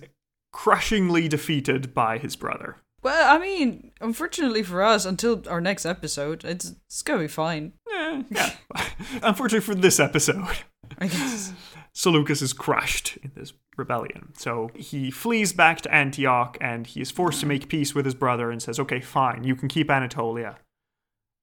[0.52, 2.78] crushingly defeated by his brother.
[3.02, 7.74] Well, I mean, unfortunately for us, until our next episode, it's, it's gonna be fine.
[7.92, 8.54] Eh, yeah.
[9.24, 10.58] unfortunately for this episode.
[10.98, 11.54] I guess.
[11.94, 14.34] Seleucus is crushed in this rebellion.
[14.38, 18.16] So he flees back to Antioch and he is forced to make peace with his
[18.16, 20.58] brother and says, okay, fine, you can keep Anatolia.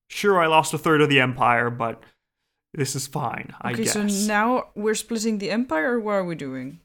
[0.09, 2.03] Sure, I lost a third of the empire, but
[2.77, 3.93] this is fine, I Okay, guess.
[3.95, 6.81] so now we're splitting the empire, or what are we doing?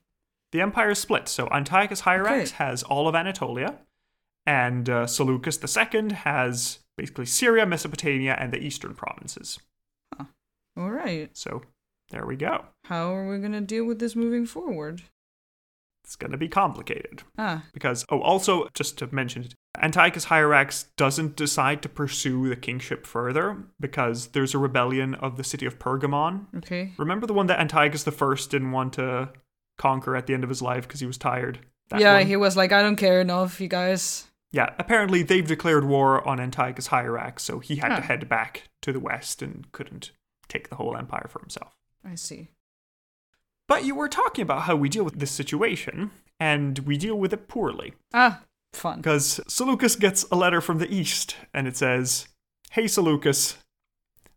[0.51, 1.29] the empire is split.
[1.29, 2.49] So Antiochus Hierax Okay.
[2.55, 3.77] has all of Anatolia,
[4.45, 9.59] and uh, Seleucus II has basically Syria, Mesopotamia, and the eastern provinces.
[10.17, 10.25] Huh.
[10.75, 11.29] All right.
[11.37, 11.61] So
[12.09, 12.65] there we go.
[12.85, 15.03] How are we gonna deal with this moving forward?
[16.03, 17.21] It's going to be complicated.
[17.37, 22.55] Ah, Because, oh, also, just to mention it, Antiochus Hierax doesn't decide to pursue the
[22.55, 26.45] kingship further because there's a rebellion of the city of Pergamon.
[26.57, 26.91] okay.
[26.97, 29.29] Remember the one that Antiochus I didn't want to
[29.77, 31.59] conquer at the end of his life because he was tired?
[31.89, 32.27] That yeah, one.
[32.27, 34.27] he was like, I don't care enough, you guys.
[34.51, 38.91] Yeah, apparently they've declared war on Antiochus Hierax, so he had to head back to
[38.91, 40.11] the west and couldn't
[40.49, 41.77] take the whole empire for himself.
[42.03, 42.49] I see.
[43.67, 47.31] But you were talking about how we deal with this situation, and we deal with
[47.31, 47.93] it poorly.
[48.13, 48.41] Ah,
[48.73, 48.97] fun.
[48.97, 52.27] Because Seleucus gets a letter from the east, and it says,
[52.71, 53.57] Hey Seleucus,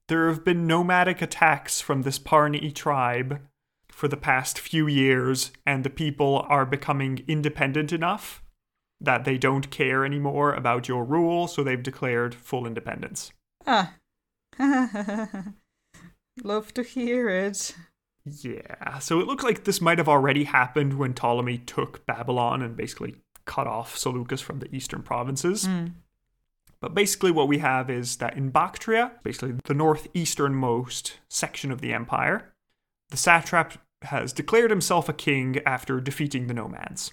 [0.09, 3.41] there have been nomadic attacks from this Parni tribe
[3.89, 8.43] for the past few years, and the people are becoming independent enough
[9.01, 13.33] that they don't care anymore about your rule, so they've declared full independence.
[13.67, 13.95] Ah.
[16.43, 17.75] Love to hear it.
[18.25, 22.77] Yeah, so it looks like this might have already happened when Ptolemy took Babylon and
[22.77, 23.17] basically
[23.47, 25.67] cut off Seleucus from the eastern provinces.
[25.67, 25.87] Hmm.
[26.81, 31.93] But basically, what we have is that in Bactria, basically the northeasternmost section of the
[31.93, 32.53] empire,
[33.11, 37.13] the satrap has declared himself a king after defeating the nomads.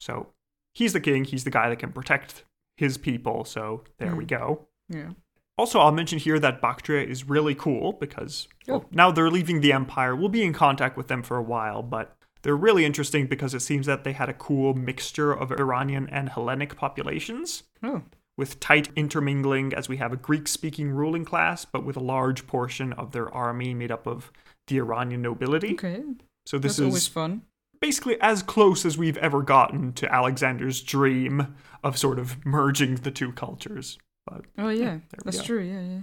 [0.00, 0.28] So
[0.74, 2.44] he's the king, he's the guy that can protect
[2.76, 4.28] his people, so there we Hmm.
[4.28, 4.68] go.
[4.88, 5.10] Yeah.
[5.56, 8.88] Also, I'll mention here that Bactria is really cool because well, Oh.
[8.90, 10.16] now they're leaving the empire.
[10.16, 13.60] We'll be in contact with them for a while, but they're really interesting because it
[13.60, 18.02] seems that they had a cool mixture of Iranian and Hellenic populations Oh.
[18.38, 22.46] with tight intermingling as we have a Greek speaking ruling class, but with a large
[22.46, 24.30] portion of their army made up of
[24.68, 25.72] the Iranian nobility.
[25.74, 26.02] Okay.
[26.46, 27.42] So this That's always is fun.
[27.80, 33.10] basically as close as we've ever gotten to Alexander's dream of sort of merging the
[33.10, 33.98] two cultures.
[34.26, 35.44] But Oh yeah, we that's go.
[35.44, 35.60] true.
[35.62, 36.00] Yeah, yeah.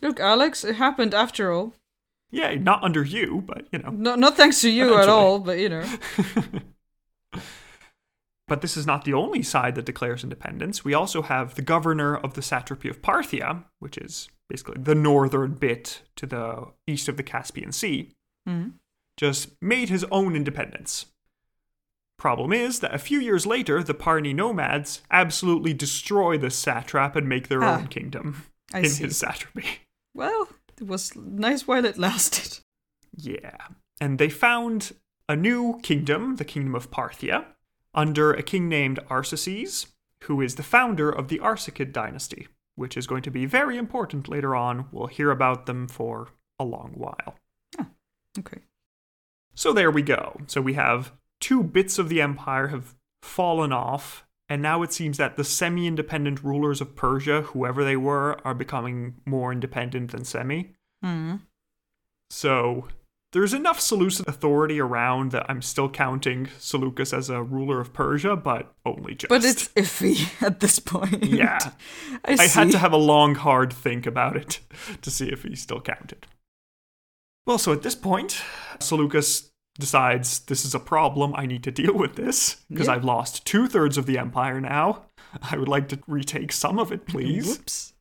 [0.00, 1.74] Look, Alex, it happened after all.
[2.32, 3.90] Yeah, not under you, but you know.
[3.90, 5.84] No, not thanks to you at all, but you know.
[8.48, 10.84] But this is not the only side that declares independence.
[10.84, 15.54] We also have the governor of the satrapy of Parthia, which is basically the northern
[15.54, 18.10] bit to the east of the Caspian Sea,
[18.46, 18.70] hmm
[19.18, 21.06] just made his own independence.
[22.18, 27.28] Problem is that a few years later, the Parni nomads absolutely destroy the satrap and
[27.28, 29.04] make their Ah, own kingdom I in see.
[29.04, 29.66] his satrapy.
[30.14, 30.48] Well,
[30.82, 32.58] it was nice while it lasted.
[33.14, 33.66] Yeah.
[34.00, 34.94] And they found
[35.28, 37.44] a new kingdom, the kingdom of Parthia,
[37.92, 39.88] under a king named Arsaces,
[40.22, 44.30] who is the founder of the Arsacid dynasty, which is going to be very important
[44.30, 44.86] later on.
[44.92, 47.34] We'll hear about them for a long while.
[47.78, 47.88] Ah,
[48.38, 48.62] okay.
[49.54, 50.40] So there we go.
[50.46, 55.16] So we have two bits of the empire have fallen off, and now it seems
[55.16, 60.26] that the semi independent rulers of Persia, whoever they were, are becoming more independent than
[60.26, 60.74] semi.
[61.02, 61.36] Hmm.
[62.28, 62.88] So
[63.32, 68.36] there's enough Seleucid authority around that I'm still counting Seleucus as a ruler of Persia,
[68.36, 69.30] but only just.
[69.30, 71.24] But it's iffy at this point.
[71.24, 71.58] Yeah.
[72.26, 74.60] I, I had to have a long, hard think about it
[75.00, 76.26] to see if he still counted.
[77.46, 78.42] Well, so at this point,
[78.80, 81.34] Seleucus decides this is a problem.
[81.34, 82.94] I need to deal with this because Yeah.
[82.94, 85.04] I've lost two thirds of the empire now.
[85.50, 87.46] I would like to retake some of it, please.
[87.46, 87.92] Whoops.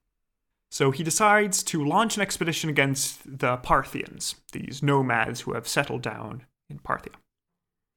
[0.70, 6.02] So he decides to launch an expedition against the Parthians, these nomads who have settled
[6.02, 7.16] down in Parthia.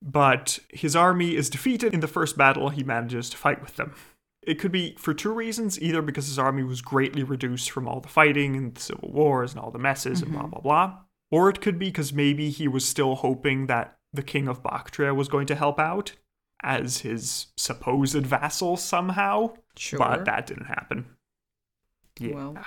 [0.03, 3.95] But his army is defeated in the first battle he manages to fight with them.
[4.43, 8.01] It could be for two reasons either because his army was greatly reduced from all
[8.01, 10.51] the fighting and the civil wars and all the messes and blah mm-hmm.
[10.51, 10.99] blah blah,
[11.35, 15.13] or it could be because maybe he was still hoping that the king of Bactria
[15.13, 16.13] was going to help out
[16.63, 19.53] as his supposed vassal somehow.
[19.77, 19.99] Sure.
[19.99, 21.07] But that didn't happen.
[22.21, 22.35] Yeah.
[22.35, 22.59] Well.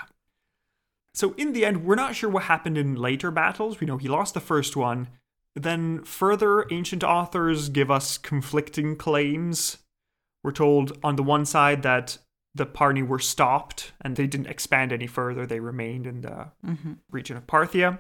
[1.14, 3.80] So in the end, we're not sure what happened in later battles.
[3.80, 5.08] We know he lost the first one.
[5.56, 9.78] Then further ancient authors give us conflicting claims.
[10.44, 12.18] We're told on the one side that
[12.54, 15.46] the Parni were stopped and they didn't expand any further.
[15.46, 18.00] They remained in the hmm region of Parthia,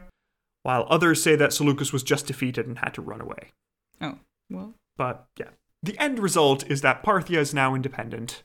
[0.67, 3.53] while others say that Seleucus was just defeated and had to run away.
[4.01, 4.73] Oh, well.
[4.97, 5.51] But yeah,
[5.81, 8.43] the end result is that Parthia is now independent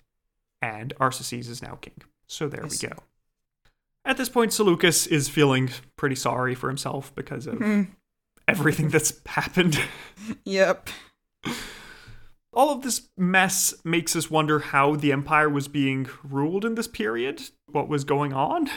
[0.60, 1.94] and Arsaces is now king.
[2.28, 2.86] So there I we see.
[2.86, 2.94] go.
[4.04, 7.82] At this point, Seleucus is feeling pretty sorry for himself because of Hmm.
[8.46, 9.80] everything that's happened.
[10.44, 10.90] Yep.
[12.52, 16.86] All of this mess makes us wonder how the empire was being ruled in this
[16.86, 18.70] period, what was going on.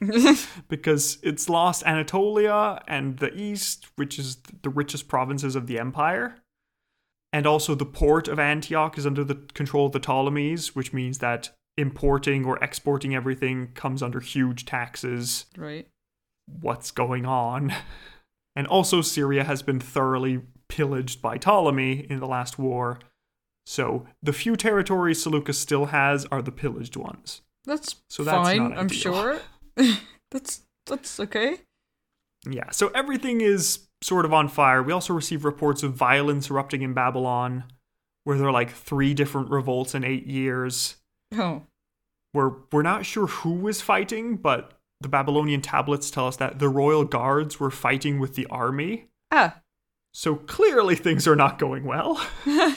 [0.68, 6.36] because it's lost Anatolia and the east, which is the richest provinces of the empire.
[7.32, 11.18] And also, the port of Antioch is under the control of the Ptolemies, which means
[11.18, 15.46] that importing or exporting everything comes under huge taxes.
[15.56, 15.86] right.
[16.46, 17.74] What's going on?
[18.58, 22.98] And also, Syria has been thoroughly pillaged by Ptolemy in the last war.
[23.66, 27.42] So, the few territories Seleucus still has are the pillaged ones.
[27.66, 29.40] That's So that's fine, not I'm sure.
[30.30, 31.58] that's that's okay.
[32.48, 34.82] Yeah, so everything is sort of on fire.
[34.82, 37.64] We also receive reports of violence erupting in Babylon,
[38.24, 40.96] where there are like three different revolts in eight years.
[41.34, 41.62] Oh.
[42.32, 46.68] We're we're not sure who was fighting, but the Babylonian tablets tell us that the
[46.68, 49.08] royal guards were fighting with the army.
[49.30, 49.60] Ah.
[50.14, 52.24] So clearly things are not going well.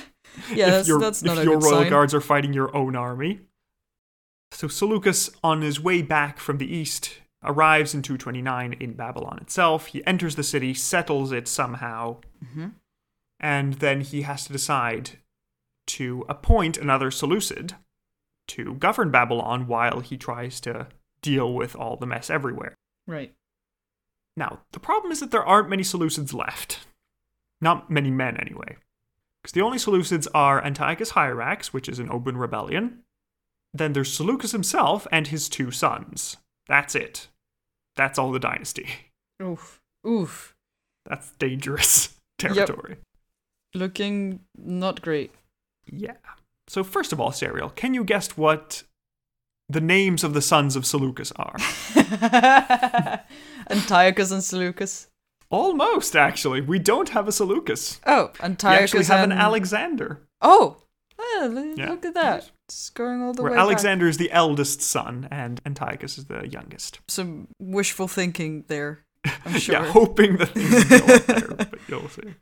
[0.53, 1.89] Yeah, if that's, your, that's not if your royal sign.
[1.89, 3.41] guards are fighting your own army.
[4.59, 9.85] So Seleucus, on his way back from the east, arrives in 229 in Babylon itself.
[9.85, 12.73] He enters the city, settles it somehow, Mhm.
[13.39, 15.19] and then he has to decide
[15.87, 17.75] to appoint another Seleucid
[18.47, 20.89] to govern Babylon while he tries to
[21.21, 22.75] deal with all the mess everywhere.
[23.07, 23.33] Right.
[24.35, 26.85] Now, the problem is that there aren't many Seleucids left.
[27.61, 28.75] Not many men, anyway.
[29.41, 33.05] Because the only Seleucids are Antiochus Hierax, which is an open rebellion.
[33.73, 36.37] Then there's Seleucus himself and his two sons.
[36.67, 37.27] That's it.
[37.95, 38.87] That's all the dynasty.
[39.41, 39.79] Oof.
[40.07, 40.55] Oof.
[41.05, 42.89] That's dangerous territory.
[42.97, 42.99] Yep.
[43.75, 45.31] Looking not great.
[45.91, 46.17] Yeah.
[46.67, 48.83] So, first of all, Serial, can you guess what
[49.67, 51.55] the names of the sons of Seleucus are?
[53.69, 55.07] Antiochus and Seleucus.
[55.51, 56.61] Almost, actually.
[56.61, 57.99] We don't have a Seleucus.
[58.05, 58.93] Oh, Antiochus.
[58.93, 60.21] We actually have and an Alexander.
[60.41, 60.77] Oh,
[61.21, 61.89] Oh, L- Yeah.
[61.89, 62.49] look at that.
[62.67, 63.63] It's going all the Where way back.
[63.63, 66.99] Alexander is the eldest son and Antiochus is the youngest.
[67.07, 68.99] Some wishful thinking there.
[69.45, 69.75] I'm sure.
[69.75, 72.35] Yeah, hoping that things will there, but you'll see.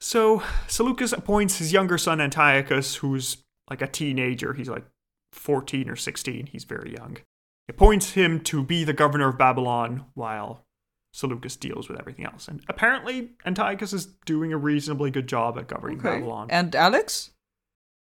[0.00, 3.36] So Seleucus appoints his younger son Antiochus, who's
[3.68, 4.54] like a teenager.
[4.54, 4.84] He's like
[5.32, 6.46] 14 or 16.
[6.46, 7.16] He's very young.
[7.68, 10.64] He appoints him to be the governor of Babylon while
[11.12, 12.48] Seleucus deals with everything else.
[12.48, 16.18] And apparently, Antiochus is doing a reasonably good job at governing okay.
[16.18, 16.48] Babylon.
[16.50, 17.30] And Alex?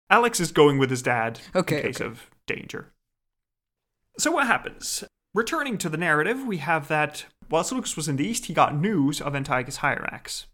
[0.09, 2.05] Alex is going with his dad Okay, in case okay.
[2.09, 2.93] of danger.
[4.17, 5.03] So what happens?
[5.33, 8.75] Returning to the narrative, we have that while Seleucus was in the east, he got
[8.75, 10.45] news of Antiochus Hierax.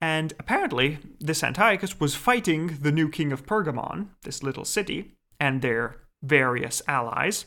[0.00, 5.62] And apparently, this Antiochus was fighting the new king of Pergamon, this little city, and
[5.62, 7.46] their various allies.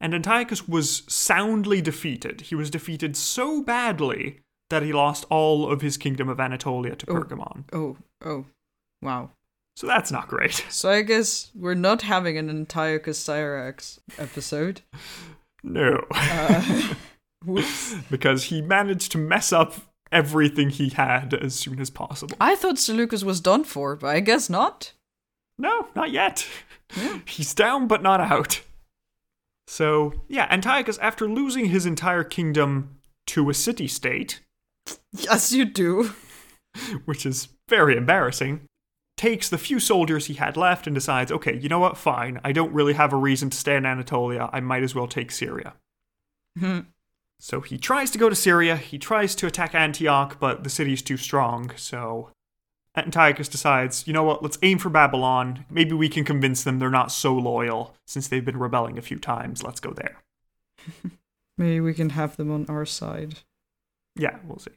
[0.00, 2.42] And Antiochus was soundly defeated.
[2.42, 7.10] He was defeated so badly that he lost all of his kingdom of Anatolia to
[7.10, 7.14] Oh.
[7.14, 7.64] Pergamon.
[7.72, 8.44] Oh, oh.
[9.00, 9.30] Wow.
[9.76, 10.64] So that's not great.
[10.70, 14.82] So I guess we're not having an Antiochus Hierax episode.
[15.62, 16.04] No.
[16.14, 16.94] Uh,
[18.10, 19.74] because he managed to mess up
[20.10, 22.34] everything he had as soon as possible.
[22.40, 24.92] I thought Seleucus was done for, but I guess not.
[25.58, 26.46] No, not yet.
[26.96, 27.18] Yeah.
[27.26, 28.62] He's down but not out.
[29.66, 32.96] So, yeah, Antiochus, after losing his entire kingdom
[33.28, 34.40] to a city state,
[35.12, 36.12] Yes, you do.
[37.04, 38.62] which is very embarrassing,
[39.16, 42.52] takes the few soldiers he had left and decides, okay, you know what, fine, I
[42.52, 45.74] don't really have a reason to stay in Anatolia, I might as well take Syria.
[46.58, 46.80] Hmm.
[47.40, 51.02] So he tries to go to Syria, he tries to attack Antioch, but the city's
[51.02, 52.30] too strong, so
[52.96, 55.64] Antiochus decides, you know what, let's aim for Babylon.
[55.68, 59.18] Maybe we can convince them they're not so loyal since they've been rebelling a few
[59.18, 59.62] times.
[59.62, 60.22] Let's go there.
[61.58, 63.40] Maybe we can have them on our side.
[64.16, 64.70] Yeah, we'll see.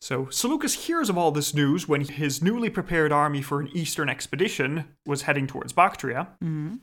[0.00, 4.08] So Seleucus hears of all this news when his newly prepared army for an eastern
[4.08, 6.76] expedition was heading towards Bactria, hmm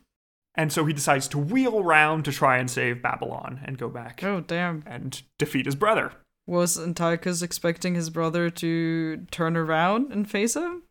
[0.59, 4.23] and so he decides to wheel round to try and save Babylon and go back
[4.23, 4.83] Oh, damn.
[4.87, 6.13] and defeat his brother.
[6.47, 10.81] Was Antiochus expecting his brother to turn around and face him?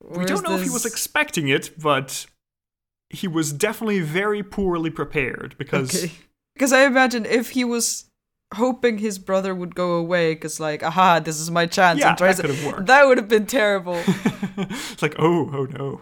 [0.00, 2.26] We don't know if he was expecting it, but
[3.10, 6.12] he was definitely very poorly prepared because Okay.
[6.54, 8.06] Because I imagine if he was
[8.54, 12.18] hoping his brother would go away, because like, aha, this is my chance, Yeah, and
[12.18, 12.86] tries that to- could have worked.
[12.86, 14.00] that would have been terrible.
[14.06, 16.00] it's like, oh, oh no.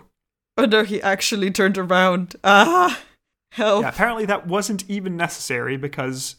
[0.56, 2.36] oh no, he actually turned around.
[2.44, 3.00] Ah,
[3.52, 3.82] help.
[3.82, 6.36] Yeah, apparently that wasn't even necessary because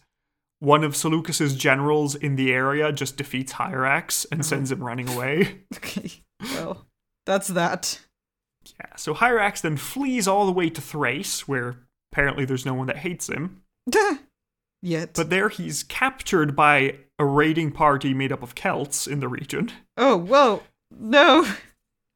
[0.60, 5.60] one of Seleucus's generals in the area just defeats Hierax and sends him running away.
[5.78, 6.12] Okay,
[6.56, 6.86] well,
[7.26, 8.00] that's that.
[8.80, 11.78] Yeah, so Hierax then flees all the way to Thrace, where
[12.12, 13.62] apparently there's no one that hates him.
[14.82, 15.14] Yet.
[15.14, 19.72] But there he's captured by a raiding party made up of Celts in the region.
[19.98, 20.64] oh, whoa,
[20.98, 21.48] no.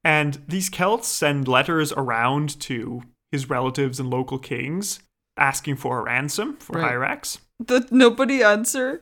[0.04, 5.00] And these Celts send letters around to his relatives and local kings
[5.38, 6.92] asking for a ransom for Right.
[6.94, 7.40] Hierax.
[7.64, 9.02] Did nobody answer?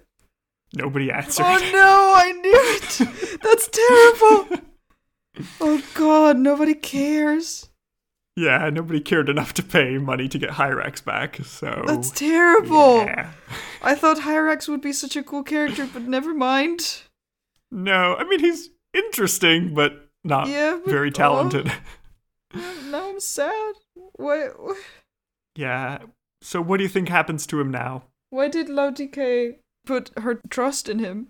[0.73, 1.45] Nobody answered.
[1.45, 3.39] Oh no, I knew it.
[3.43, 4.59] That's terrible.
[5.61, 7.69] Oh god, nobody cares.
[8.35, 11.83] Yeah, nobody cared enough to pay money to get Hierax back, so.
[11.85, 13.05] That's terrible.
[13.05, 13.31] Yeah.
[13.83, 17.03] I thought Hierax would be such a cool character, but never mind.
[17.71, 21.71] No, I mean, he's interesting, but not Yeah, but- very talented.
[22.55, 23.73] Now I'm sad.
[24.15, 24.49] Why?
[25.55, 25.99] yeah.
[26.41, 28.03] So, what do you think happens to him now?
[28.29, 31.29] Why did Laodike put her trust in him?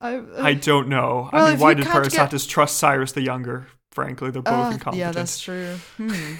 [0.00, 0.16] I.
[0.16, 1.28] Uh, I don't know.
[1.32, 3.66] Well, I mean, why did can't get- trust Cyrus the Younger?
[3.92, 4.30] Frankly.
[4.30, 4.96] They're both Uh, incompetent.
[4.96, 5.76] yeah, that's true.
[5.96, 6.34] Hmm.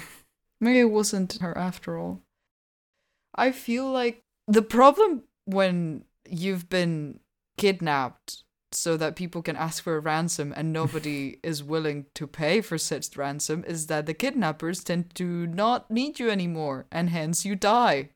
[0.59, 2.21] Maybe it wasn't her after all.
[3.35, 7.19] I feel like the problem when you've been
[7.57, 8.43] kidnapped
[8.73, 12.77] so that people can ask for a ransom and nobody is willing to pay for
[12.77, 17.55] such ransom is that the kidnappers tend to not need you anymore and hence you
[17.55, 18.09] die.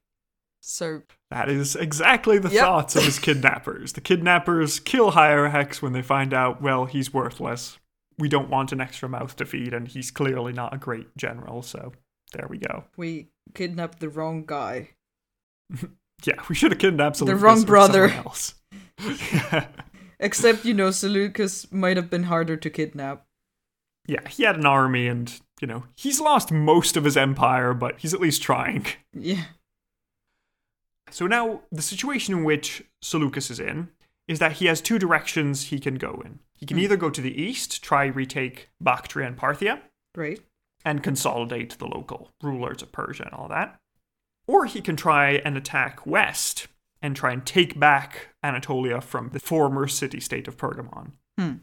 [0.62, 2.64] So, That is exactly the Yep.
[2.64, 3.94] thoughts of his kidnappers.
[3.94, 7.78] The kidnappers kill Hierax when they find out, well, he's worthless.
[8.18, 11.62] We don't want an extra mouth to feed, and he's clearly not a great general,
[11.62, 11.92] so
[12.34, 12.86] there we go.
[12.98, 14.90] we kidnapped the wrong guy.
[16.24, 18.08] Yeah, we should have kidnapped The wrong brother.
[18.08, 18.56] else.
[19.34, 19.68] yeah.
[20.18, 23.26] Except, you know, Seleucus might have been harder to kidnap.
[24.08, 28.00] yeah, he had an army, and, you know, he's lost most of his empire, but
[28.00, 28.86] he's at least trying.
[29.14, 29.44] Yeah.
[31.12, 33.90] So now, the situation in which Seleucus is in
[34.28, 36.40] is that he has two directions he can go in.
[36.56, 39.82] He can either go to the east, try retake Bactria and Parthia,
[40.16, 40.40] Right.
[40.86, 43.80] and consolidate the local rulers of Persia and all that.
[44.48, 46.68] Or he can try and attack west
[47.02, 51.14] and try and take back Anatolia from the former city state of Pergamon.
[51.38, 51.54] Hmm.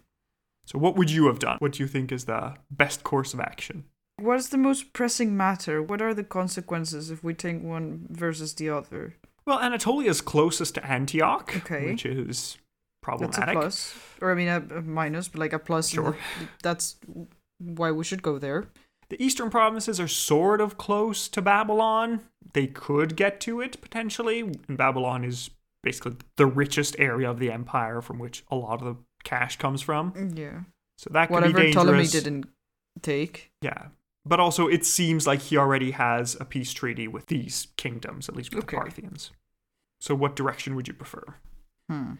[0.66, 1.56] So, what would you have done?
[1.58, 3.84] What do you think is the best course of action?
[4.18, 5.82] What is the most pressing matter?
[5.82, 9.14] What are the consequences if we take one versus the other?
[9.46, 11.86] Well, Anatolia is closest to Antioch, Okay.
[11.86, 12.58] which is
[13.04, 13.94] That's a plus.
[14.20, 15.90] Or, I mean, a, a minus, but like a plus.
[15.90, 16.16] Sure.
[16.62, 16.96] that's
[17.58, 18.68] why we should go there.
[19.08, 22.20] The eastern provinces are sort of close to Babylon.
[22.54, 24.40] They could get to it potentially.
[24.40, 25.50] And Babylon is
[25.82, 29.82] basically the richest area of the empire from which a lot of the cash comes
[29.82, 30.32] from.
[30.34, 30.60] Yeah.
[30.96, 31.76] So that could Whatever be dangerous.
[31.84, 32.46] Whatever Ptolemy didn't
[33.02, 33.50] take.
[33.60, 33.88] Yeah.
[34.24, 38.36] But also, it seems like he already has a peace treaty with these kingdoms, at
[38.36, 38.76] least with Okay.
[38.76, 39.32] the Parthians.
[40.00, 41.24] So, what direction would you prefer?
[41.90, 42.12] Hmm.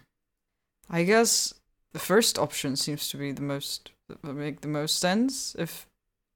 [0.93, 1.55] I guess
[1.93, 3.90] the first option seems to be the most
[4.22, 5.55] make the most sense.
[5.59, 5.86] If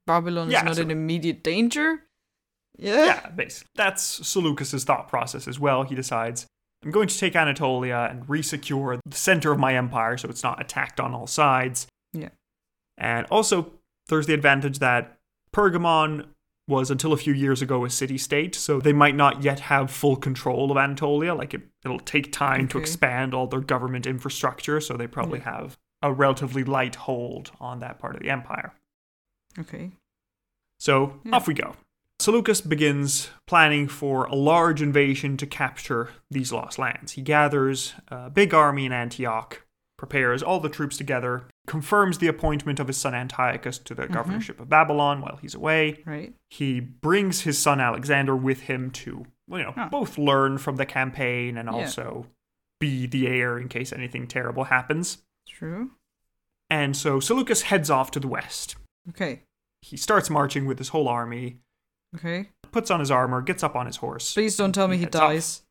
[0.07, 2.03] Babylon Yeah, is not so- in immediate danger.
[2.79, 3.05] Yeah.
[3.07, 3.71] Yeah, basically.
[3.75, 5.83] That's Seleucus' thought process as well.
[5.85, 6.47] He decides,
[6.85, 10.61] I'm going to take Anatolia and resecure the center of my empire so it's not
[10.61, 11.87] attacked on all sides.
[12.13, 12.29] Yeah.
[12.99, 13.73] And also,
[14.09, 15.17] there's the advantage that
[15.55, 16.27] Pergamon
[16.69, 19.91] was until a few years ago a city state, so they might not yet have
[19.91, 21.35] full control of Anatolia.
[21.35, 25.77] Like, it, it'll take time to expand all their government infrastructure, so they probably have
[26.03, 28.75] a relatively light hold on that part of the empire.
[29.59, 29.93] Okay.
[30.79, 31.37] So Yeah.
[31.37, 31.77] off we go.
[32.19, 37.13] Seleucus begins planning for a large invasion to capture these lost lands.
[37.13, 39.63] He gathers a big army in Antioch,
[39.99, 44.15] prepares all the troops together, confirms the appointment of his son Antiochus to the mm-hmm.
[44.15, 46.03] governorship of Babylon while he's away.
[46.07, 46.33] Right.
[46.51, 49.89] He brings his son Alexander with him to, you know, Huh.
[49.91, 51.75] both learn from the campaign and Yeah.
[51.75, 52.27] also
[52.79, 55.19] be the heir in case anything terrible happens.
[55.49, 55.93] True.
[56.71, 58.77] And so Seleucus heads off to the west.
[59.09, 59.43] Okay.
[59.83, 61.59] He starts marching with his whole army,
[62.17, 62.51] Okay.
[62.73, 64.35] puts on his armor, gets up on his horse.
[64.35, 65.11] Please don't tell me he off.
[65.11, 65.63] dies.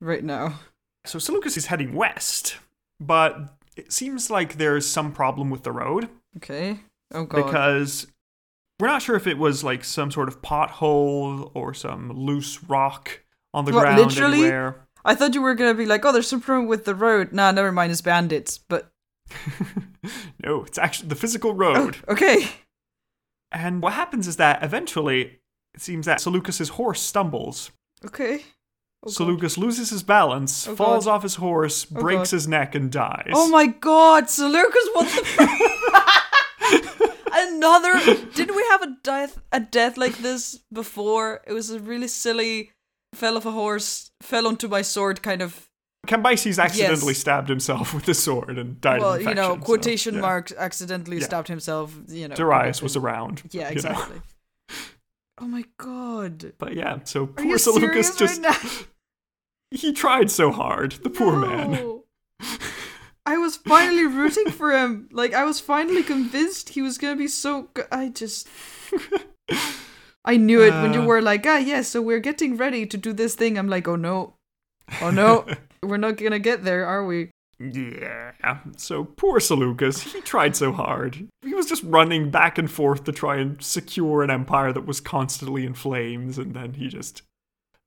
[0.00, 0.60] Right now.
[1.04, 2.58] So Seleucus is heading west,
[3.00, 6.80] but it seems like there's some problem with the road Okay.
[7.14, 7.44] Oh god.
[7.46, 8.06] because
[8.80, 13.20] we're not sure if it was like some sort of pothole or some loose rock
[13.54, 14.38] on the What, ground literally?
[14.44, 14.86] anywhere.
[15.04, 17.32] I thought you were gonna be like, oh, there's some problem with the road.
[17.32, 18.58] Nah, never mind, it's bandits.
[18.58, 18.90] But
[20.44, 21.96] no, it's actually the physical road.
[22.06, 22.48] Oh, okay.
[23.50, 25.40] And what happens is that eventually
[25.74, 27.70] it seems that Seleucus's horse stumbles.
[28.04, 28.44] Okay.
[29.04, 29.14] Oh, God.
[29.14, 31.12] Seleucus loses his balance, Oh, falls God.
[31.12, 32.36] off his horse, Oh, breaks God.
[32.36, 33.30] his neck, and dies.
[33.32, 36.18] Oh my god, Seleucus, what the
[37.30, 37.98] Another
[38.34, 41.40] didn't we have a death a death like this before?
[41.46, 42.72] It was a really silly
[43.14, 45.68] fell off a horse, fell onto my sword kind of
[46.06, 47.18] Cambyses accidentally Yes.
[47.20, 50.20] stabbed himself with a sword and died well, of you know, so, quotation yeah.
[50.20, 51.24] marks accidentally Yeah.
[51.26, 52.34] stabbed himself, you know.
[52.34, 53.42] Darius was around.
[53.50, 54.04] Yeah, you know.
[55.40, 56.52] Oh my god.
[56.58, 58.86] But yeah, so poor Seleucus just right
[59.70, 62.00] He tried so hard, the poor man.
[63.26, 65.08] I was finally rooting for him.
[65.12, 67.86] Like I was finally convinced he was gonna be so good.
[67.92, 68.48] I just,
[70.24, 71.06] I knew it when you Uh.
[71.06, 71.82] were like, ah, yeah.
[71.82, 73.58] So we're getting ready to do this thing.
[73.58, 74.34] I'm like, oh no,
[75.02, 75.44] oh no,
[75.82, 77.30] we're not gonna get there, are we?
[77.60, 78.32] Yeah.
[78.76, 81.26] So poor Seleucus, he tried so hard.
[81.42, 85.00] He was just running back and forth to try and secure an empire that was
[85.00, 87.22] constantly in flames, and then he just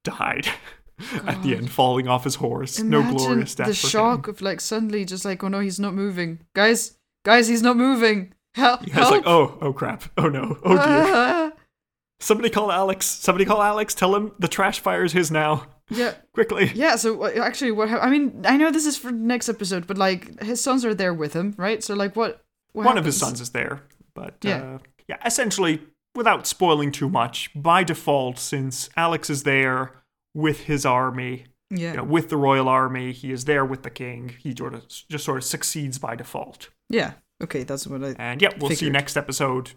[0.03, 0.47] died
[1.25, 2.79] at the end, falling off his horse.
[2.79, 4.31] no Imagine glorious death the for shock him.
[4.35, 8.33] of like suddenly just like, oh no, he's not moving, guys, guys, he's not moving.
[8.55, 8.83] Help!
[8.83, 9.11] He was help!
[9.11, 11.53] like, oh, oh crap, oh no, oh dear.
[12.19, 13.07] Somebody call Alex.
[13.07, 13.95] Somebody call Alex.
[13.95, 15.65] Tell him the trash fire is his now.
[15.91, 16.71] Yeah, Quickly.
[16.73, 19.97] Yeah, so uh, actually, what I mean, I know this is for next episode, but
[19.97, 21.83] like his sons are there with him, right?
[21.83, 22.43] So like, what?
[22.73, 23.81] what One of his sons is there.
[24.13, 24.63] But Yeah.
[24.63, 24.77] uh,
[25.07, 25.81] yeah, essentially,
[26.15, 29.91] without spoiling too much, by default, since Alex is there
[30.33, 31.91] with his army, Yeah.
[31.91, 34.35] you know, with the royal army, he is there with the king.
[34.39, 36.69] He sort of just sort of succeeds by default.
[36.89, 37.13] Yeah.
[37.43, 38.15] Okay, that's what I.
[38.19, 39.71] And yeah, we'll see next episode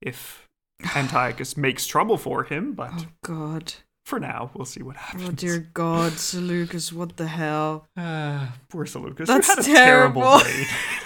[0.00, 0.48] if
[0.96, 2.72] Antiochus makes trouble for him.
[2.72, 3.74] But Oh God.
[4.06, 5.28] For now, we'll see what happens.
[5.28, 7.86] Oh dear God, Seleucus, what the hell?
[7.96, 9.26] Uh, poor Seleucus.
[9.28, 10.40] That's had a terrible.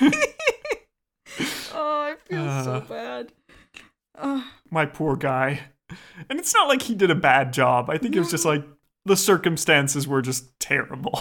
[0.01, 0.13] reign.
[1.73, 2.81] Oh, I feel so Uh.
[2.81, 3.33] bad.
[4.21, 5.61] Oh, My poor guy.
[6.29, 7.89] And it's not like he did a bad job.
[7.91, 8.65] I think it was just like
[9.07, 11.19] the circumstances were just terrible.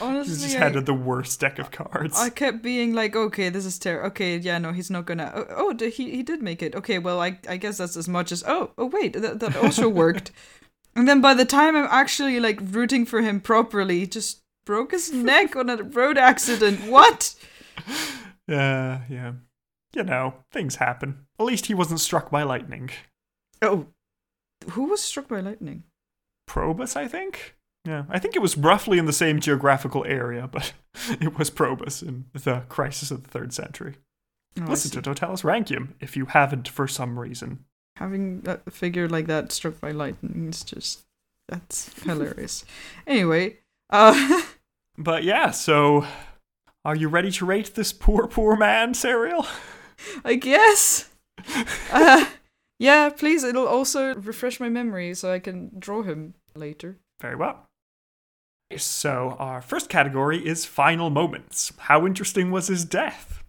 [0.00, 2.18] Honestly, He just I, had the worst deck of cards.
[2.18, 4.08] I kept being like, okay, this is terrible.
[4.08, 5.30] Okay, yeah, no, he's not gonna.
[5.34, 6.74] Oh, oh he he did make it.
[6.74, 8.42] Okay, well, I I guess that's as much as.
[8.46, 10.32] Oh, oh wait, that that also worked.
[10.96, 14.92] And then by the time I'm actually like rooting for him properly, he just broke
[14.92, 16.80] his neck on a road accident.
[16.90, 17.34] What?
[18.46, 19.32] Yeah, yeah.
[19.94, 21.26] You know, things happen.
[21.38, 22.90] At least he wasn't struck by lightning.
[23.62, 23.86] Oh,
[24.70, 25.84] who was struck by lightning?
[26.46, 27.54] Probus, I think?
[27.84, 30.72] Yeah, I think it was roughly in the same geographical area, but
[31.20, 33.96] it was Probus in the crisis of the third century.
[34.58, 37.64] Oh, Listen to Totalus Rankium if you haven't for some reason.
[37.96, 41.04] Having a figure like that struck by lightning is just
[41.48, 42.64] that's hilarious.
[43.06, 43.58] Anyway,
[43.90, 44.42] uh
[44.98, 46.06] But yeah, so
[46.84, 49.46] are you ready to rate this poor, poor man, Serial?
[50.24, 51.10] I guess.
[51.92, 52.24] Uh,
[52.78, 53.44] yeah, please.
[53.44, 56.96] It'll also refresh my memory so I can draw him later.
[57.20, 57.68] Very well.
[58.76, 61.72] So, our first category is final moments.
[61.78, 63.43] How interesting was his death?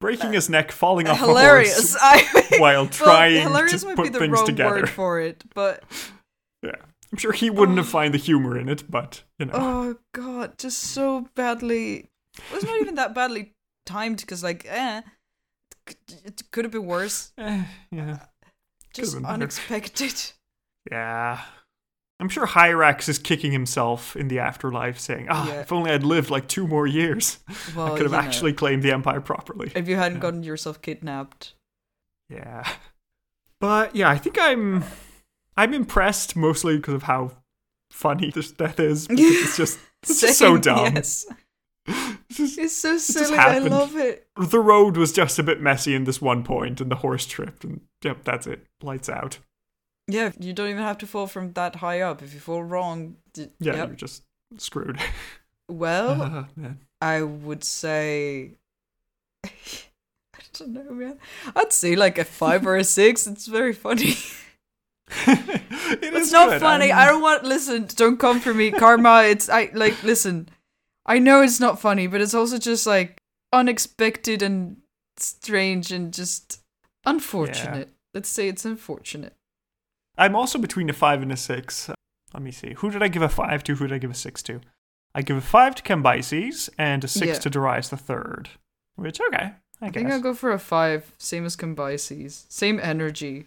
[0.00, 1.94] Breaking his neck, falling off hilarious.
[1.94, 4.70] a I horse while trying well, hilarious to might put be the things wrong together.
[4.80, 5.82] word for it, but
[6.62, 6.72] Yeah.
[7.12, 7.90] I'm sure he wouldn't have Oh.
[7.90, 9.52] found the humor in it, but, you know.
[9.54, 12.10] oh god, just so badly.
[12.36, 13.52] It was not even that badly
[13.86, 15.02] timed because, like, eh,
[16.24, 17.32] it could have been worse.
[17.38, 18.18] Eh, yeah.
[18.92, 20.32] Just unexpected.
[20.90, 21.40] Yeah.
[22.24, 25.60] I'm sure Hierax is kicking himself in the afterlife, saying, ah, Yeah.
[25.60, 27.38] if only I'd lived like two more years,
[27.76, 29.70] Well, I could have you know, actually claimed the Empire properly.
[29.74, 30.22] if you hadn't Yeah.
[30.22, 31.52] gotten yourself kidnapped.
[32.30, 32.66] Yeah.
[33.60, 34.84] But yeah, I think I'm
[35.56, 37.32] I'm impressed mostly because of how
[37.90, 39.06] funny this death is.
[39.08, 40.94] Because it's just it's just so dumb.
[40.94, 41.26] Yes.
[42.30, 43.36] It's just- It's so silly.
[43.38, 44.26] I love it.
[44.36, 47.62] the road was just a bit messy in this one point and the horse tripped
[47.64, 48.66] and yep, that's it.
[48.82, 49.38] Lights out.
[50.06, 52.22] Yeah, you don't even have to fall from that high up.
[52.22, 53.88] If you fall wrong, d- Yeah, yep.
[53.88, 54.22] you're just
[54.58, 54.98] screwed.
[55.66, 56.20] Well,
[56.62, 56.72] Uh.
[57.00, 58.50] I would say.
[59.44, 59.48] I
[60.52, 61.18] don't know, man.
[61.56, 63.26] I'd say like a five or a six.
[63.26, 64.14] It's very funny.
[65.26, 66.60] It it's is not good.
[66.60, 66.90] funny.
[66.92, 67.44] I'm- I don't want.
[67.44, 69.22] Listen, don't come for me, Karma.
[69.24, 70.02] It's I like.
[70.02, 70.48] Listen,
[71.06, 73.16] I know it's not funny, but it's also just like
[73.52, 74.76] unexpected and
[75.16, 76.60] strange and just
[77.06, 77.88] unfortunate.
[78.12, 79.34] Let's say it's unfortunate.
[80.16, 81.90] I'm also between a five and a six.
[82.32, 82.74] Let me see.
[82.74, 83.74] Who did I give a five to?
[83.76, 84.60] Who did I give a six to?
[85.14, 87.38] I give a five to Cambyses and a six Yeah.
[87.40, 88.50] to Darius the third.
[88.96, 92.44] Which okay, I, I think I'll go for a five, same as Cambyses.
[92.48, 93.46] Same energy.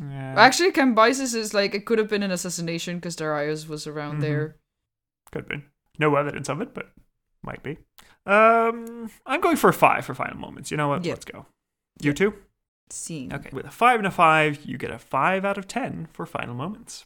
[0.00, 4.18] Yeah, Actually, Cambyses is like it could have been an assassination because Darius was around
[4.18, 4.20] Mhm.
[4.22, 4.56] there.
[5.32, 5.64] could be.
[5.98, 6.90] No evidence of it, but
[7.42, 7.78] might be.
[8.26, 10.70] Um, I'm going for a five for final moments.
[10.70, 11.04] You know what?
[11.04, 11.12] Yeah.
[11.12, 11.46] Let's go.
[12.00, 12.34] You too.
[12.92, 13.32] Scene.
[13.32, 16.26] Okay, with a five and a five, you get a five out of ten for
[16.26, 17.04] final moments.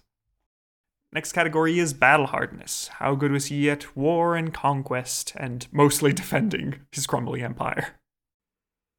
[1.13, 2.89] Next category is battle hardness.
[2.95, 7.95] How good was he at war and conquest, and mostly defending his crumbling empire?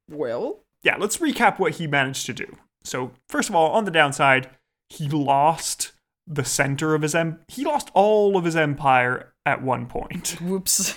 [0.10, 2.58] Well, yeah, let's recap what he managed to do.
[2.84, 4.50] So, first of all, on the downside,
[4.90, 5.92] he lost
[6.28, 10.96] the center of his em- he lost all of his empire at one point whoops.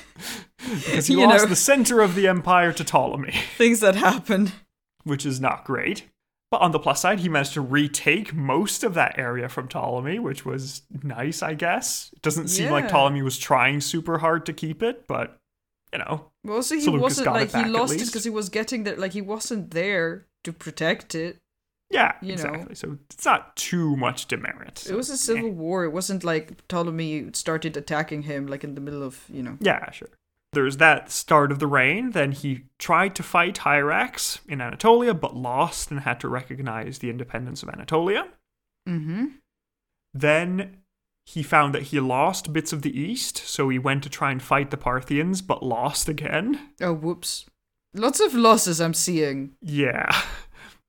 [0.59, 1.49] because he You lost know.
[1.49, 4.53] the center of the empire to Ptolemy, Things that happen.
[5.09, 6.09] Which is not great.
[6.51, 10.19] But on the plus side, he managed to retake most of that area from Ptolemy,
[10.19, 12.11] which was nice, I guess.
[12.15, 15.39] It doesn't seem like Ptolemy was trying super hard to keep it, but
[15.93, 18.85] you know, Well, also he Seleucus wasn't like he lost it because he was getting
[18.85, 18.97] there.
[18.97, 21.39] Like he wasn't there to protect it.
[21.91, 22.33] yeah, You know.
[22.35, 22.75] exactly.
[22.75, 24.87] So it's not too much demerit.
[24.89, 25.53] It was a civil eh.
[25.53, 25.85] war.
[25.85, 29.59] It wasn't like Ptolemy started attacking him like in the middle of you know.
[29.61, 30.09] Yeah, sure.
[30.53, 32.13] There's that start of the reign.
[32.13, 37.11] Then he tried to fight Hierax in Anatolia, but lost and had to recognize the
[37.11, 38.29] independence of Anatolia.
[38.89, 39.27] Mm-hmm.
[40.15, 40.79] Then
[41.27, 44.43] he found that he lost bits of the east, so he went to try and
[44.43, 46.71] fight the Parthians, but lost again.
[46.81, 47.45] Oh, whoops.
[47.93, 49.53] Lots of losses I'm seeing.
[49.61, 50.11] Yeah.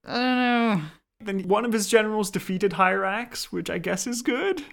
[0.05, 0.81] I don't know.
[1.19, 4.63] Then one of his generals defeated Hierax, which I guess is good.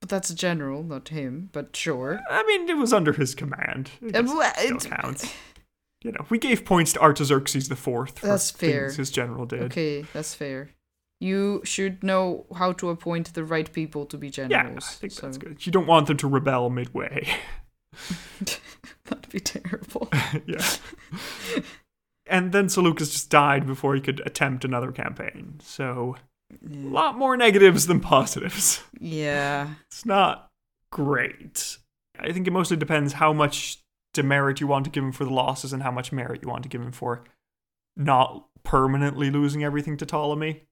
[0.00, 1.50] But that's a general, not him.
[1.52, 2.20] But sure.
[2.30, 3.90] I mean, it was under his command.
[4.00, 5.34] It Uh, well, still counts.
[6.02, 8.20] you know, we gave points to Artaxerxes the Fourth.
[8.20, 8.92] That's fair.
[8.92, 9.62] His general did.
[9.62, 10.70] Okay, that's fair.
[11.20, 14.52] You should know how to appoint the right people to be generals.
[14.52, 14.76] Yeah.
[14.76, 15.66] I think so that's good.
[15.66, 17.26] You don't want them to rebel midway.
[19.06, 20.08] That'd be terrible.
[20.46, 20.64] yeah.
[22.26, 25.58] and then Seleucus just died before he could attempt another campaign.
[25.62, 26.14] So
[26.52, 28.82] a lot more negatives than positives.
[29.00, 29.74] yeah.
[29.86, 30.50] It's not
[30.90, 31.78] great.
[32.18, 33.78] I think it mostly depends how much
[34.14, 36.62] demerit you want to give him for the losses and how much merit you want
[36.62, 37.24] to give him for
[37.96, 40.62] not permanently losing everything to Ptolemy.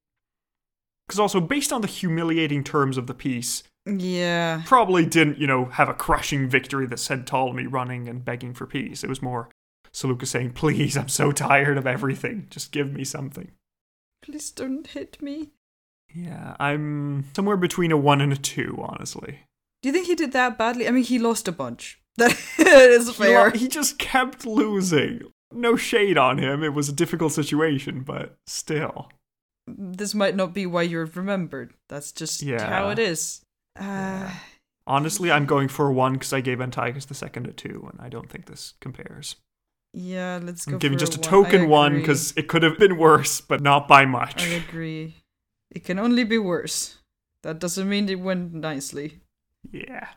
[1.07, 4.63] Because also, based on the humiliating terms of the peace, Yeah.
[4.67, 8.67] probably didn't, you know, have a crushing victory that sent Ptolemy running and begging for
[8.67, 9.05] peace.
[9.05, 9.49] It was more
[9.93, 12.49] Seleucus saying, Please, I'm so tired of everything.
[12.51, 13.53] Just give me something.
[14.23, 15.51] Please don't hit me.
[16.17, 19.41] Yeah, I'm somewhere between a one and a two, honestly.
[19.83, 20.89] Do you think he did that badly?
[20.89, 22.01] I mean, he lost a bunch.
[22.17, 23.51] That is He, lo- fair.
[23.51, 25.21] he just kept losing.
[25.53, 26.63] No shade on him.
[26.65, 29.11] It was a difficult situation, but still.
[29.67, 31.75] This might not be why you're remembered.
[31.89, 32.67] That's just Yeah.
[32.69, 33.43] how it is.
[33.79, 34.31] Uh,
[34.87, 38.01] Honestly, I'm going for a one because I gave Antiochus the second a two, and
[38.01, 39.37] I don't think this compares.
[39.93, 40.73] yeah, let's go.
[40.75, 41.29] I'm giving just a one.
[41.45, 44.43] Token one because it could have been worse, but not by much.
[44.43, 45.17] I agree.
[45.71, 46.99] It can only be worse.
[47.43, 49.21] That doesn't mean it went nicely.
[49.71, 50.09] Yeah.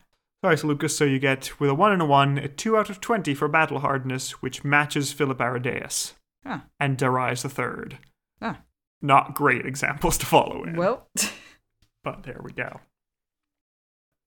[0.44, 0.96] Seleucus.
[0.96, 3.46] So you get with a one and a one, a two out of twenty for
[3.48, 6.14] battle hardness, which matches Philip Arrhidaeus
[6.46, 6.64] Ah.
[6.78, 7.98] and Darius the third.
[8.40, 8.62] Ah.
[9.02, 10.76] Not great examples to follow in.
[10.76, 11.08] Well,
[12.04, 12.80] but there we go.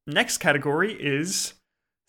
[0.05, 1.53] Next category is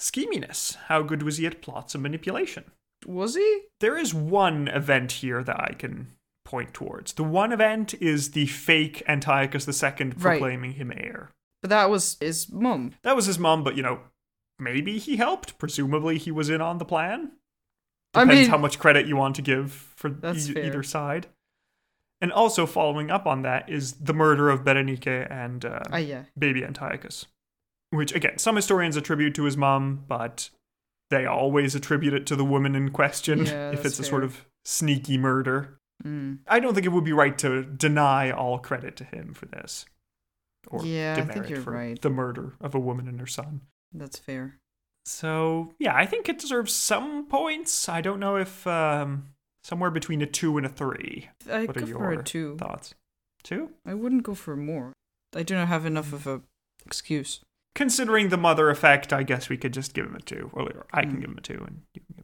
[0.00, 0.76] scheminess.
[0.88, 2.64] How good was he at plots and manipulation?
[3.06, 3.60] was he?
[3.80, 6.12] There is one event here that I can
[6.44, 7.14] point towards.
[7.14, 10.20] The one event is the fake Antiochus II Right.
[10.20, 11.30] proclaiming him heir.
[11.62, 12.92] But that was his mum.
[13.02, 14.00] That was his mom, but you know,
[14.58, 15.58] maybe he helped.
[15.58, 17.32] Presumably, he was in on the plan.
[18.14, 21.26] I Depends mean- how much credit you want to give for e- either side.
[22.20, 26.24] And also, following up on that is the murder of Berenike and uh, Ah, yeah.
[26.38, 27.26] baby Antiochus,
[27.90, 30.48] which again, some historians attribute to his mom, but
[31.10, 34.46] they always attribute it to the woman in question Yeah, if it's a sort of
[34.64, 35.78] sneaky murder.
[36.06, 36.38] Mm.
[36.46, 39.86] I don't think it would be right to deny all credit to him for this.
[40.68, 42.00] Or Yeah, I think demerit you're for right.
[42.00, 43.62] the murder of a woman and her son.
[43.92, 44.58] That's fair.
[45.06, 47.88] So yeah, I think it deserves some points.
[47.88, 49.26] I don't know if um,
[49.62, 51.28] somewhere between a two and a three.
[51.50, 52.56] I What are go for a two.
[52.56, 52.94] thoughts?
[53.42, 53.70] Two?
[53.86, 54.92] I wouldn't go for more.
[55.36, 56.40] I do not have enough of a
[56.86, 57.40] excuse.
[57.74, 60.48] Considering the mother effect, I guess we could just give him a two.
[60.54, 61.20] Or I can Mm.
[61.20, 62.23] give him a two, and you can give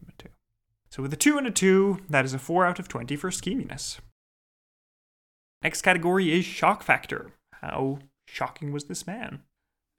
[0.91, 3.29] So with a two and a two, that is a four out of twenty for
[3.29, 3.99] scheminess.
[5.63, 7.31] Next category is shock factor.
[7.61, 9.43] How shocking was this man?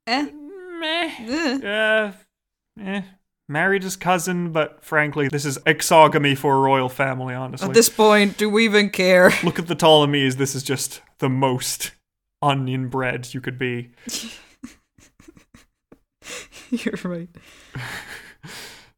[0.07, 0.29] Eh.
[0.81, 1.11] Meh.
[1.21, 1.67] Eh.
[1.67, 2.13] Uh,
[2.81, 3.03] eh.
[3.49, 7.69] Married his cousin, but frankly, this is exogamy for a royal family, honestly.
[7.69, 9.33] At this point, do we even care?
[9.43, 11.93] Look at the Ptolemies, this is just the most
[12.41, 13.91] onion bread you could be.
[16.71, 17.29] You're right.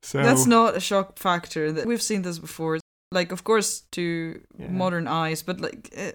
[0.04, 1.72] So That's not a shock factor.
[1.72, 2.78] That We've seen this before.
[3.10, 4.68] Like, of course, to Yeah.
[4.68, 6.12] modern eyes, but like, eh,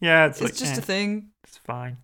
[0.00, 1.30] yeah, it's, it's, like, just eh, a thing.
[1.44, 1.96] It's fine.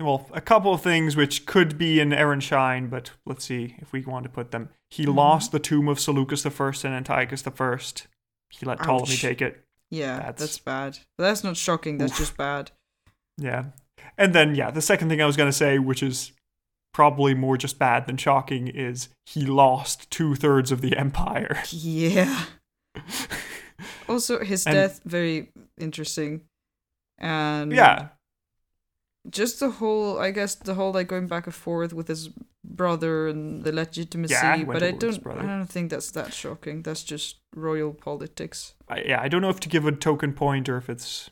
[0.00, 3.92] Well, a couple of things which could be in Aaron Shine, but let's see if
[3.92, 4.68] we want to put them.
[4.90, 5.16] He Mhm.
[5.16, 8.06] lost the tomb of Seleucus the First and Antiochus the First.
[8.50, 9.64] He let Ptolemy take it.
[9.90, 10.98] Yeah, That's- that's, bad.
[11.18, 11.98] That's not shocking.
[11.98, 12.18] That's Oof.
[12.18, 12.70] just bad.
[13.38, 13.66] Yeah.
[14.18, 16.32] And then, yeah, the second thing I was going to say, which is
[16.96, 21.62] probably more just bad than shocking, is he lost two thirds of the empire.
[21.70, 22.46] Yeah.
[24.08, 26.40] Also, his And- death very interesting,
[27.18, 28.08] and yeah.
[29.28, 30.18] just the whole.
[30.18, 32.30] I guess the whole like going back and forth with his
[32.64, 34.32] brother and the legitimacy.
[34.32, 35.44] Yeah, but I over with his don't.
[35.44, 36.82] I don't think that's that shocking.
[36.82, 38.72] That's just royal politics.
[38.88, 41.28] I, yeah, I don't know if to give a token point or if it's.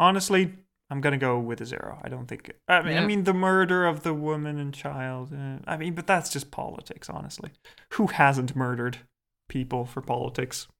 [0.00, 0.54] Honestly,
[0.90, 2.00] I'm gonna go with a zero.
[2.02, 2.50] I don't think.
[2.66, 5.32] I mean, I mean the murder of the woman and child.
[5.34, 7.10] Uh, I mean, but that's just politics.
[7.10, 7.50] Honestly,
[7.94, 8.98] who hasn't murdered
[9.48, 10.66] people for politics?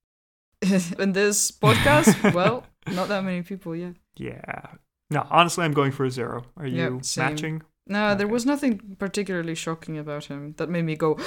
[0.98, 3.76] In this podcast, well, not that many people.
[3.76, 3.92] Yeah.
[4.16, 4.62] Yeah.
[5.11, 6.44] No, honestly, I'm going for a zero.
[6.56, 7.62] Are you Yep, matching?
[7.86, 11.18] No, there was nothing particularly shocking about him that made me go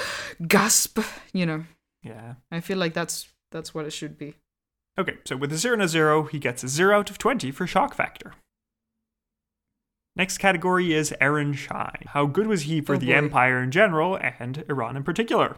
[0.46, 1.00] gasp.
[1.32, 1.64] You know,
[2.02, 2.34] Yeah.
[2.52, 4.34] I feel like that's that's what it should be.
[4.98, 7.50] Okay, so with a zero and a zero, he gets a zero out of 20
[7.50, 8.34] for shock factor.
[10.14, 12.04] Next category is Aaron Shine.
[12.08, 13.14] How good was he for Oh the boy.
[13.14, 15.56] Empire in general and Iran in particular?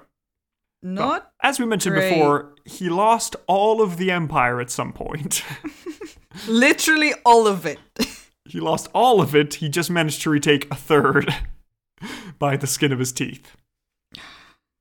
[0.82, 2.10] Not As we mentioned Great.
[2.10, 5.42] before, he lost all of the Empire at some point.
[6.46, 7.78] literally all of it.
[8.44, 11.34] he lost all of it, he just managed to retake a third
[12.38, 13.56] by the skin of his teeth.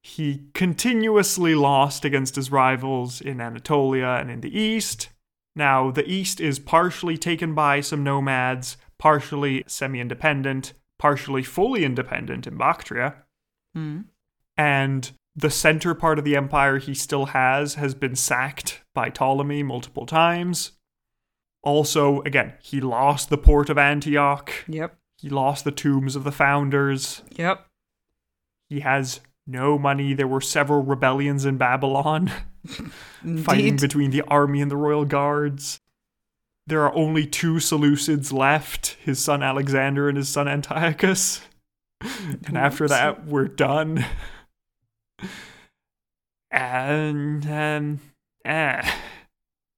[0.01, 5.09] He continuously lost against his rivals in Anatolia and in the east.
[5.55, 12.47] Now, the east is partially taken by some nomads, partially semi independent, partially fully independent
[12.47, 13.15] in Bactria.
[13.77, 14.05] Mm.
[14.55, 19.61] And the center part of the empire he still has has been sacked by Ptolemy
[19.61, 20.71] multiple times.
[21.63, 24.53] Also, again, he lost the port of Antioch.
[24.69, 24.95] Yep.
[25.17, 27.23] He lost the tombs of the founders.
[27.35, 27.67] Yep.
[28.69, 30.13] He has no money.
[30.13, 32.31] There were several rebellions in Babylon,
[33.43, 35.81] fighting between the army and the royal guards.
[36.65, 41.41] There are only two Seleucids left his son Alexander and his son Antiochus.
[42.45, 44.05] And after that, we're done.
[46.51, 47.99] And um,
[48.45, 48.91] eh.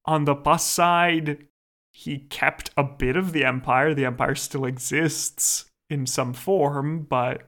[0.05, 1.45] on the plus side,
[1.93, 3.93] he kept a bit of the empire.
[3.93, 7.43] The empire still exists in some form, but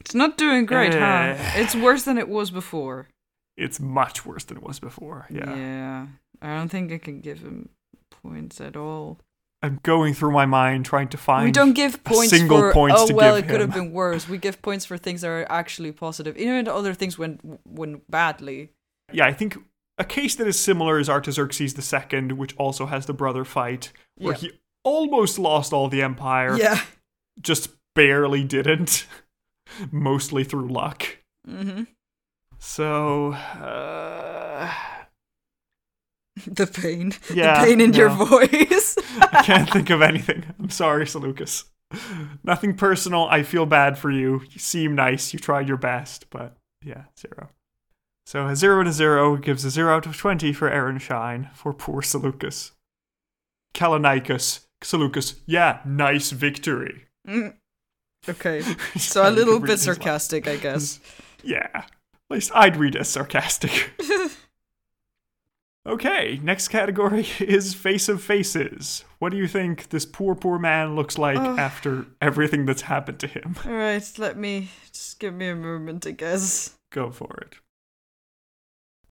[0.00, 1.34] It's not doing great, huh?
[1.36, 1.52] Eh.
[1.62, 3.08] It's worse than it was before.
[3.56, 5.26] it's much worse than it was before.
[5.30, 5.54] Yeah.
[5.54, 6.06] Yeah.
[6.40, 7.68] I don't think I can give him
[8.22, 9.18] points at all.
[9.64, 11.44] I'm going through my mind trying to find.
[11.44, 14.28] we don't give points single for points oh to well it could have been worse.
[14.28, 16.36] We give points for things that are actually positive.
[16.36, 18.70] Even other things went went badly.
[19.12, 19.56] Yeah, I think
[19.98, 24.32] a case that is similar is Artaxerxes II, which also has the brother fight, where
[24.34, 24.38] Yeah.
[24.40, 24.52] he
[24.84, 26.80] almost lost all the empire, Yeah.
[27.40, 29.06] just barely didn't,
[29.92, 31.18] mostly through luck.
[31.46, 31.82] hmm
[32.58, 34.72] So, uh,
[36.46, 37.12] The pain.
[37.32, 38.98] Yeah, the pain in your voice.
[39.20, 40.44] I can't think of anything.
[40.58, 41.64] I'm sorry, Seleucus.
[42.42, 43.26] Nothing personal.
[43.30, 44.42] I feel bad for you.
[44.50, 45.32] You seem nice.
[45.32, 47.50] You tried your best, but yeah, zero.
[48.26, 51.50] So a zero and a zero gives a zero out of 20 for Aaron Shine
[51.54, 52.72] for poor Seleucus.
[53.74, 57.06] Callinicus, Seleucus, yeah, nice victory.
[57.26, 57.54] Mm.
[58.28, 58.62] okay.
[58.98, 61.00] So a little bit sarcastic, I guess.
[61.42, 61.90] Yeah, at
[62.30, 63.92] least I'd read as sarcastic.
[65.84, 69.04] Okay, next category is Face of Faces.
[69.18, 71.58] What do you think this poor, poor man looks like Ugh.
[71.58, 73.56] after everything that's happened to him?
[73.66, 76.76] All right, let me just give me a moment, I guess.
[76.92, 77.56] Go for it.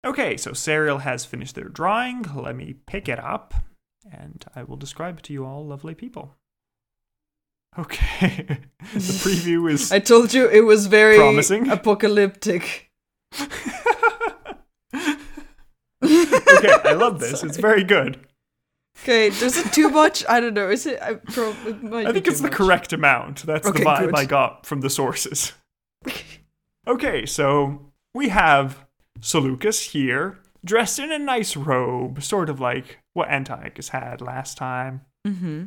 [0.05, 2.23] Okay, so Serial has finished their drawing.
[2.33, 3.53] Let me pick it up,
[4.09, 6.35] and I will describe it to you all, lovely people.
[7.77, 8.45] Okay,
[8.93, 9.91] the preview is.
[9.93, 11.69] I told you it was very Promising.
[11.69, 12.89] apocalyptic.
[16.57, 17.43] Okay, I love this.
[17.43, 18.19] It's very good.
[19.03, 20.23] Okay, is it too much?
[20.27, 20.69] I don't know.
[20.69, 21.01] Is it?
[21.01, 22.51] I, prob- it I think it's the much.
[22.53, 23.43] correct amount.
[23.43, 24.15] That's Okay, the vibe good.
[24.15, 25.53] I got from the sources.
[26.87, 28.85] okay, so we have
[29.19, 35.01] Seleucus here, dressed in a nice robe, sort of like what Antiochus had last time.
[35.25, 35.65] Mm-hmm.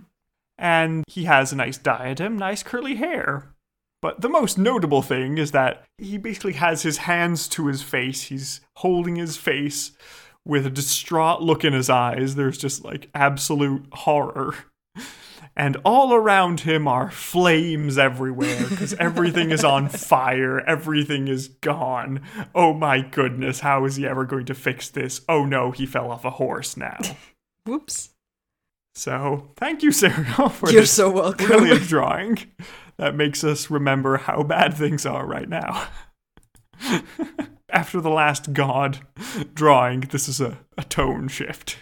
[0.58, 3.50] And he has a nice diadem, nice curly hair.
[4.02, 8.24] But the most notable thing is that he basically has his hands to his face.
[8.24, 9.92] He's holding his face
[10.46, 12.34] with a distraught look in his eyes.
[12.34, 14.54] There's just like absolute horror.
[15.56, 20.58] And all around him are flames everywhere because everything is on fire.
[20.66, 22.22] Everything is gone.
[22.56, 25.20] Oh my goodness, how is he ever going to fix this?
[25.28, 26.98] Oh no, he fell off a horse now.
[27.66, 28.10] Whoops.
[28.96, 31.46] So, thank you, Sarah, for You're this so welcome.
[31.46, 32.38] brilliant drawing.
[32.96, 35.88] That makes us remember how bad things are right now.
[37.74, 39.00] After the last god
[39.52, 41.76] drawing, this is a, a tone shift.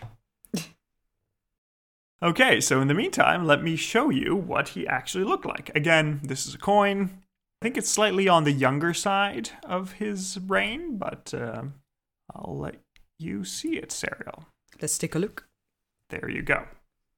[2.23, 5.71] Okay, so in the meantime, let me show you what he actually looked like.
[5.75, 7.11] Again, this is a coin.
[7.61, 11.65] I think it's slightly on the younger side of his reign, but uh,
[12.35, 12.77] I'll let
[13.19, 14.47] you see it, Serial.
[14.81, 15.47] Let's take a look.
[16.09, 16.65] There you go.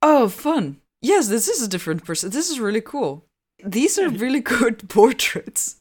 [0.02, 0.80] Oh, fun.
[1.00, 2.30] Yes, this is a different person.
[2.30, 3.24] This is really cool.
[3.64, 5.76] These are really good portraits.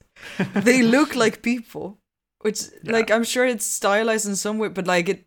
[0.54, 1.98] they look like people,
[2.44, 2.92] which, Yeah.
[2.98, 5.22] like, I'm sure it's stylized in some way, but like it,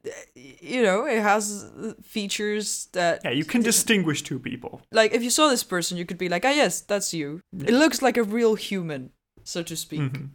[0.61, 1.67] you know, it has
[2.03, 4.81] features that, Yeah, you can distinguish two people.
[4.93, 7.41] like, if you saw this person, you could be like, ah, yes, that's you.
[7.53, 9.11] It looks like a real human,
[9.45, 10.01] so to speak.
[10.01, 10.31] Mhm.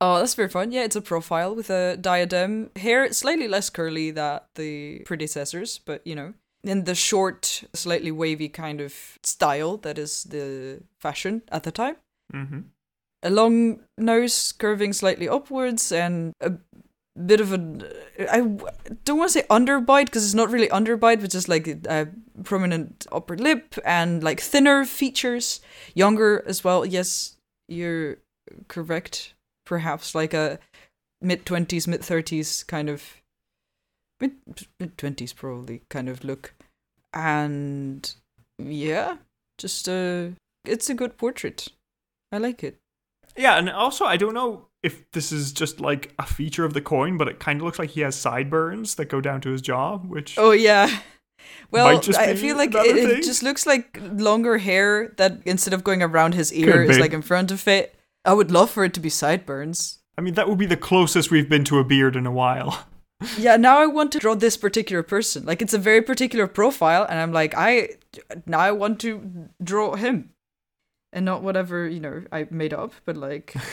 [0.00, 0.72] Oh, that's very fun.
[0.72, 2.70] Yeah, it's a profile with a diadem.
[2.76, 8.48] Hair slightly less curly than the predecessors, but you know, in the short, slightly wavy
[8.48, 8.92] kind of
[9.22, 11.96] style that is the fashion at the time.
[12.32, 12.60] Mm-hmm.
[13.24, 16.52] A long nose curving slightly upwards and a
[17.16, 17.56] bit of a
[18.30, 18.66] I w-
[19.04, 22.08] don't want to say underbite because it's not really underbite, but just like a
[22.42, 25.60] prominent upper lip and like thinner features,
[25.94, 26.84] younger as well.
[26.84, 27.36] Yes,
[27.68, 28.18] you're
[28.68, 29.34] correct.
[29.64, 30.58] Perhaps like a
[31.22, 33.02] mid twenties, mid thirties kind of
[34.20, 34.32] mid
[34.78, 36.54] mid twenties probably kind of look,
[37.14, 38.14] and
[38.58, 39.16] yeah,
[39.56, 40.28] just uh,
[40.66, 41.68] it's a good portrait.
[42.30, 42.76] I like it.
[43.36, 46.80] Yeah, and also I don't know if this is just like a feature of the
[46.80, 49.62] coin, but it kind of looks like he has sideburns that go down to his
[49.62, 51.00] jaw, which Oh yeah.
[51.70, 56.02] Well, I feel like it, it just looks like longer hair that instead of going
[56.02, 57.02] around his ear Could is be.
[57.02, 57.94] like in front of it.
[58.24, 59.98] I would love for it to be sideburns.
[60.16, 62.86] I mean that would be the closest we've been to a beard in a while.
[63.38, 65.46] Yeah, now I want to draw this particular person.
[65.46, 67.90] Like it's a very particular profile, and I'm like, I
[68.44, 70.30] now I want to draw him,
[71.14, 73.54] and not whatever you know I made up, but like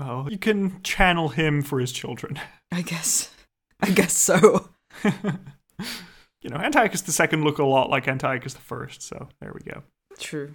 [0.00, 2.40] Well, you can channel him for his children.
[2.72, 3.34] I guess,
[3.80, 4.70] I guess so.
[5.04, 9.82] you know, Antiochus II look a lot like Antiochus I, so there we go.
[10.18, 10.54] True.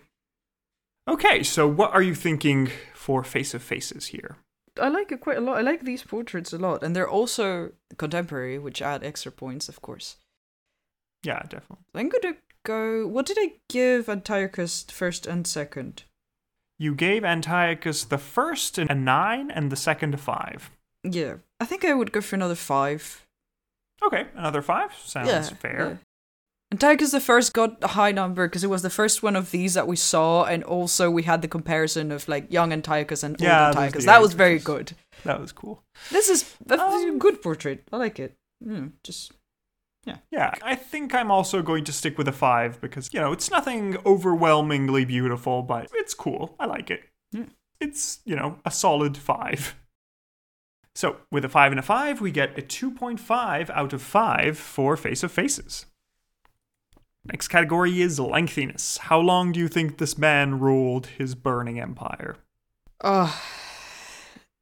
[1.08, 4.38] Okay, so what are you thinking for Face of Faces here?
[4.82, 5.58] I like it quite a lot.
[5.58, 9.80] I like these portraits a lot, and they're also contemporary, which add extra points, of
[9.82, 10.18] course.
[11.22, 11.86] Yeah, definitely.
[11.94, 12.36] I'm gonna
[12.66, 13.08] go.
[13.08, 16.04] What did I give Antiochus first and second?
[16.78, 20.70] You gave Antiochus the first a nine and the second a five.
[21.04, 23.26] Yeah, I think I would go for another five.
[24.04, 25.80] Okay, another five sounds yeah, fair.
[25.90, 25.98] yeah.
[26.74, 29.76] Antiochus the first got a high number because it was the first one of these
[29.76, 33.68] that we saw, and also we had the comparison of like young Antiochus and Yeah,
[33.68, 34.06] old Antiochus.
[34.06, 34.94] That was very good.
[35.24, 35.82] That was cool.
[36.12, 37.84] This is a Um, good portrait.
[37.94, 38.34] I like it.
[38.66, 39.32] Mm, just
[40.06, 40.54] Yeah, Yeah.
[40.62, 43.98] I think I'm also going to stick with a five because, you know, it's nothing
[44.06, 46.56] overwhelmingly beautiful, but it's cool.
[46.60, 47.04] I like it.
[47.32, 47.46] Yeah.
[47.80, 49.76] It's, you know, a solid five.
[50.98, 54.96] So, with a five and a five, we get a 2.5 out of five for
[54.96, 55.88] Face of Faces.
[57.26, 58.98] Next category is lengthiness.
[58.98, 62.38] How long do you think this man ruled his burning empire?
[63.02, 63.36] Uh,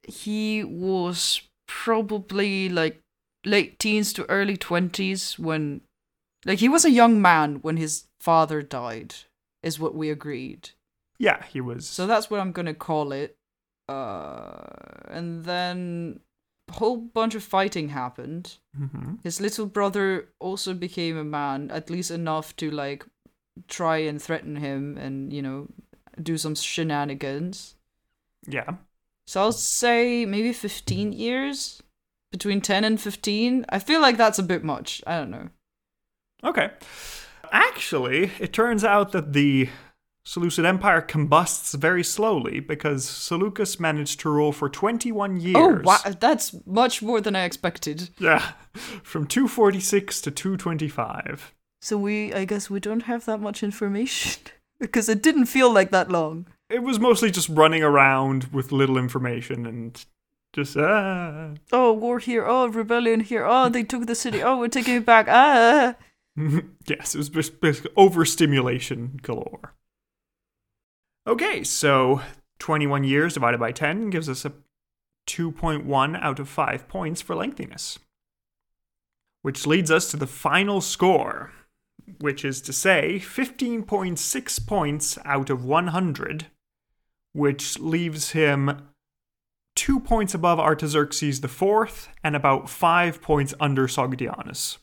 [0.02, 3.03] he was probably like
[3.44, 5.82] late teens to early 20s when.
[6.46, 9.14] Like, he was a young man when his father died,
[9.62, 10.70] is what we agreed.
[11.18, 11.88] Yeah, he was.
[11.88, 13.38] So that's what I'm gonna call it.
[13.88, 14.56] Uh,
[15.08, 16.20] and then
[16.68, 18.58] a whole bunch of fighting happened.
[18.78, 19.22] Mhm.
[19.22, 23.06] His little brother also became a man, at least enough to like
[23.68, 25.68] try and threaten him and, you know,
[26.22, 27.76] do some shenanigans.
[28.46, 28.76] Yeah.
[29.26, 31.82] So I'll say maybe 15 years?
[32.34, 33.64] Between 10 and 15?
[33.68, 35.00] I feel like that's a bit much.
[35.06, 35.50] I don't know.
[36.42, 36.72] Okay.
[37.52, 39.68] Actually, it turns out that the
[40.24, 45.54] Seleucid Empire combusts very slowly because Seleucus managed to rule for 21 years.
[45.56, 45.98] Oh, wow.
[46.18, 48.10] That's much more than I expected.
[48.18, 48.54] Yeah,
[49.04, 51.54] from 246 to 225.
[51.82, 54.42] So we, I guess we don't have that much information.
[54.80, 56.48] because it didn't feel like that long.
[56.68, 60.04] It was mostly just running around with little information and
[60.54, 61.50] just, ah.
[61.72, 62.44] Oh, war here.
[62.46, 63.44] Oh, rebellion here.
[63.44, 64.40] Oh, they took the city.
[64.40, 65.26] Oh, we're taking it back.
[65.28, 65.96] Ah.
[66.86, 69.74] yes, it was basically overstimulation galore.
[71.26, 72.20] Okay, so
[72.60, 74.52] 21 years divided by 10 gives us a
[75.26, 77.98] 2.1 out of 5 points for lengthiness.
[79.42, 81.52] Which leads us to the final score,
[82.20, 86.46] which is to say 15.6 points out of 100,
[87.32, 88.88] which leaves him
[89.76, 94.78] two points above Artaxerxes IV and about five points under Sogdianus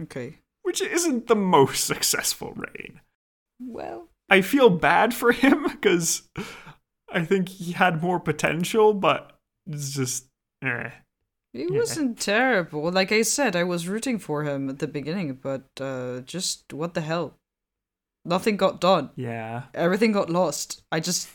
[0.00, 0.38] Okay.
[0.62, 3.00] which isn't the most successful reign.
[3.60, 4.08] Well.
[4.28, 6.28] I feel bad for him because
[7.12, 10.26] I think he had more potential, but it's just
[10.62, 10.90] eh.
[11.54, 11.78] It Yeah.
[11.78, 12.90] wasn't terrible.
[12.90, 16.94] Like I said, I was rooting for him at the beginning, but uh, just what
[16.94, 17.34] the hell?
[18.24, 19.10] Nothing got done.
[19.16, 19.62] Yeah.
[19.72, 20.82] Everything got lost.
[20.92, 21.28] I just.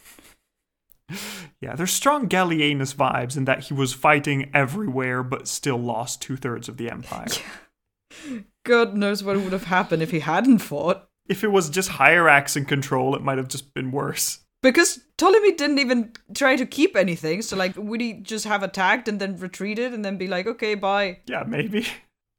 [1.62, 6.36] Yeah, there's strong Gallienus vibes in that he was fighting everywhere but still lost two
[6.38, 7.28] thirds of the empire.
[8.28, 8.40] Yeah.
[8.66, 11.08] God knows what would have happened if he hadn't fought.
[11.30, 14.40] if it was just Hierax in control, it might have just been worse.
[14.62, 19.08] Because Ptolemy didn't even try to keep anything, so like, would he just have attacked
[19.08, 21.20] and then retreated and then be like, okay, bye?
[21.26, 21.88] Yeah, maybe.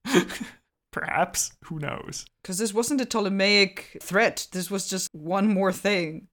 [0.92, 1.52] Perhaps.
[1.64, 2.26] Who knows?
[2.42, 4.46] Because this wasn't a Ptolemaic threat.
[4.52, 6.28] This was just one more thing,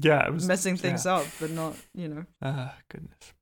[0.00, 1.16] Yeah, it was messing things yeah.
[1.16, 2.24] up, but not, you know.
[2.42, 3.32] Ah, goodness.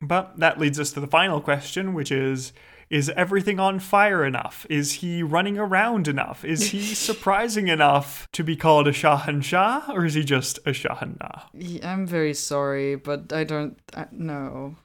[0.00, 2.52] But that leads us to the final question, which is
[2.88, 4.66] Is everything on fire enough?
[4.70, 6.44] Is he running around enough?
[6.44, 11.42] Is he surprising enough to be called a Shahanshah, or is he just a Shahanah?
[11.52, 14.76] Yeah, I'm very sorry, but I don't uh, know.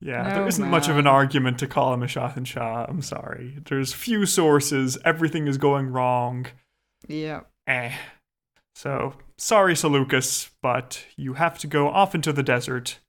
[0.00, 2.88] Yeah, No, there isn't much of an argument to call him a Shahanshah.
[2.88, 3.58] I'm sorry.
[3.68, 6.46] There's few sources, everything is going wrong.
[7.08, 7.42] Yeah.
[7.68, 7.92] Eh.
[8.74, 13.00] So, sorry, Seleucus, but you have to go off into the desert.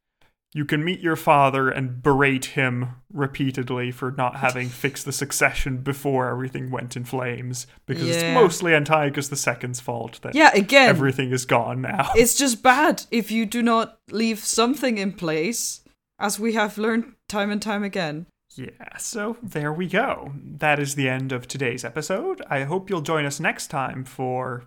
[0.56, 5.78] You can meet your father and berate him repeatedly for not having fixed the succession
[5.78, 11.32] before everything went in flames, because it's mostly Antiochus II's fault that Yeah, again, everything
[11.32, 12.12] is gone now.
[12.16, 15.82] it's just bad if you do not leave something in place
[16.20, 18.28] as we have learned time and time again.
[18.56, 20.34] Yeah, so there we go.
[20.36, 22.44] That is the end of today's episode.
[22.48, 24.66] I hope you'll join us next time for.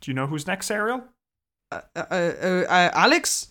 [0.00, 1.04] Do you know who's next, Ariel?
[1.70, 3.48] Uh, uh, uh, uh, Alex?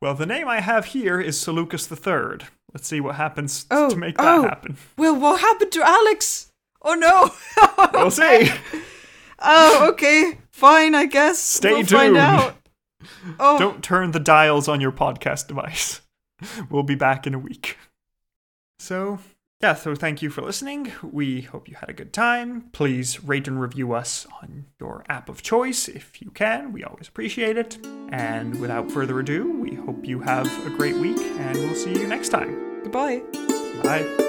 [0.00, 2.46] Well, the name I have here is Seleucus III.
[2.72, 4.42] Let's see what happens Oh, to make that oh.
[4.42, 4.76] happen.
[4.96, 6.52] Well, what happened to Alex?
[6.82, 7.32] Oh no!
[7.92, 8.50] We'll see.
[9.40, 10.38] oh, okay.
[10.52, 11.38] Fine, I guess.
[11.38, 12.16] Stay we'll find tuned.
[12.18, 12.54] out.
[13.40, 16.00] Oh, Don't turn the dials on your podcast device.
[16.70, 17.76] We'll be back in a week.
[18.78, 19.18] So,
[19.60, 20.92] yeah, so thank you for listening.
[21.02, 22.68] We hope you had a good time.
[22.72, 26.72] Please rate and review us on your app of choice if you can.
[26.72, 27.78] We always appreciate it.
[28.10, 32.06] And without further ado, we hope you have a great week and we'll see you
[32.06, 32.82] next time.
[32.82, 33.22] goodbye.
[33.82, 34.27] Bye.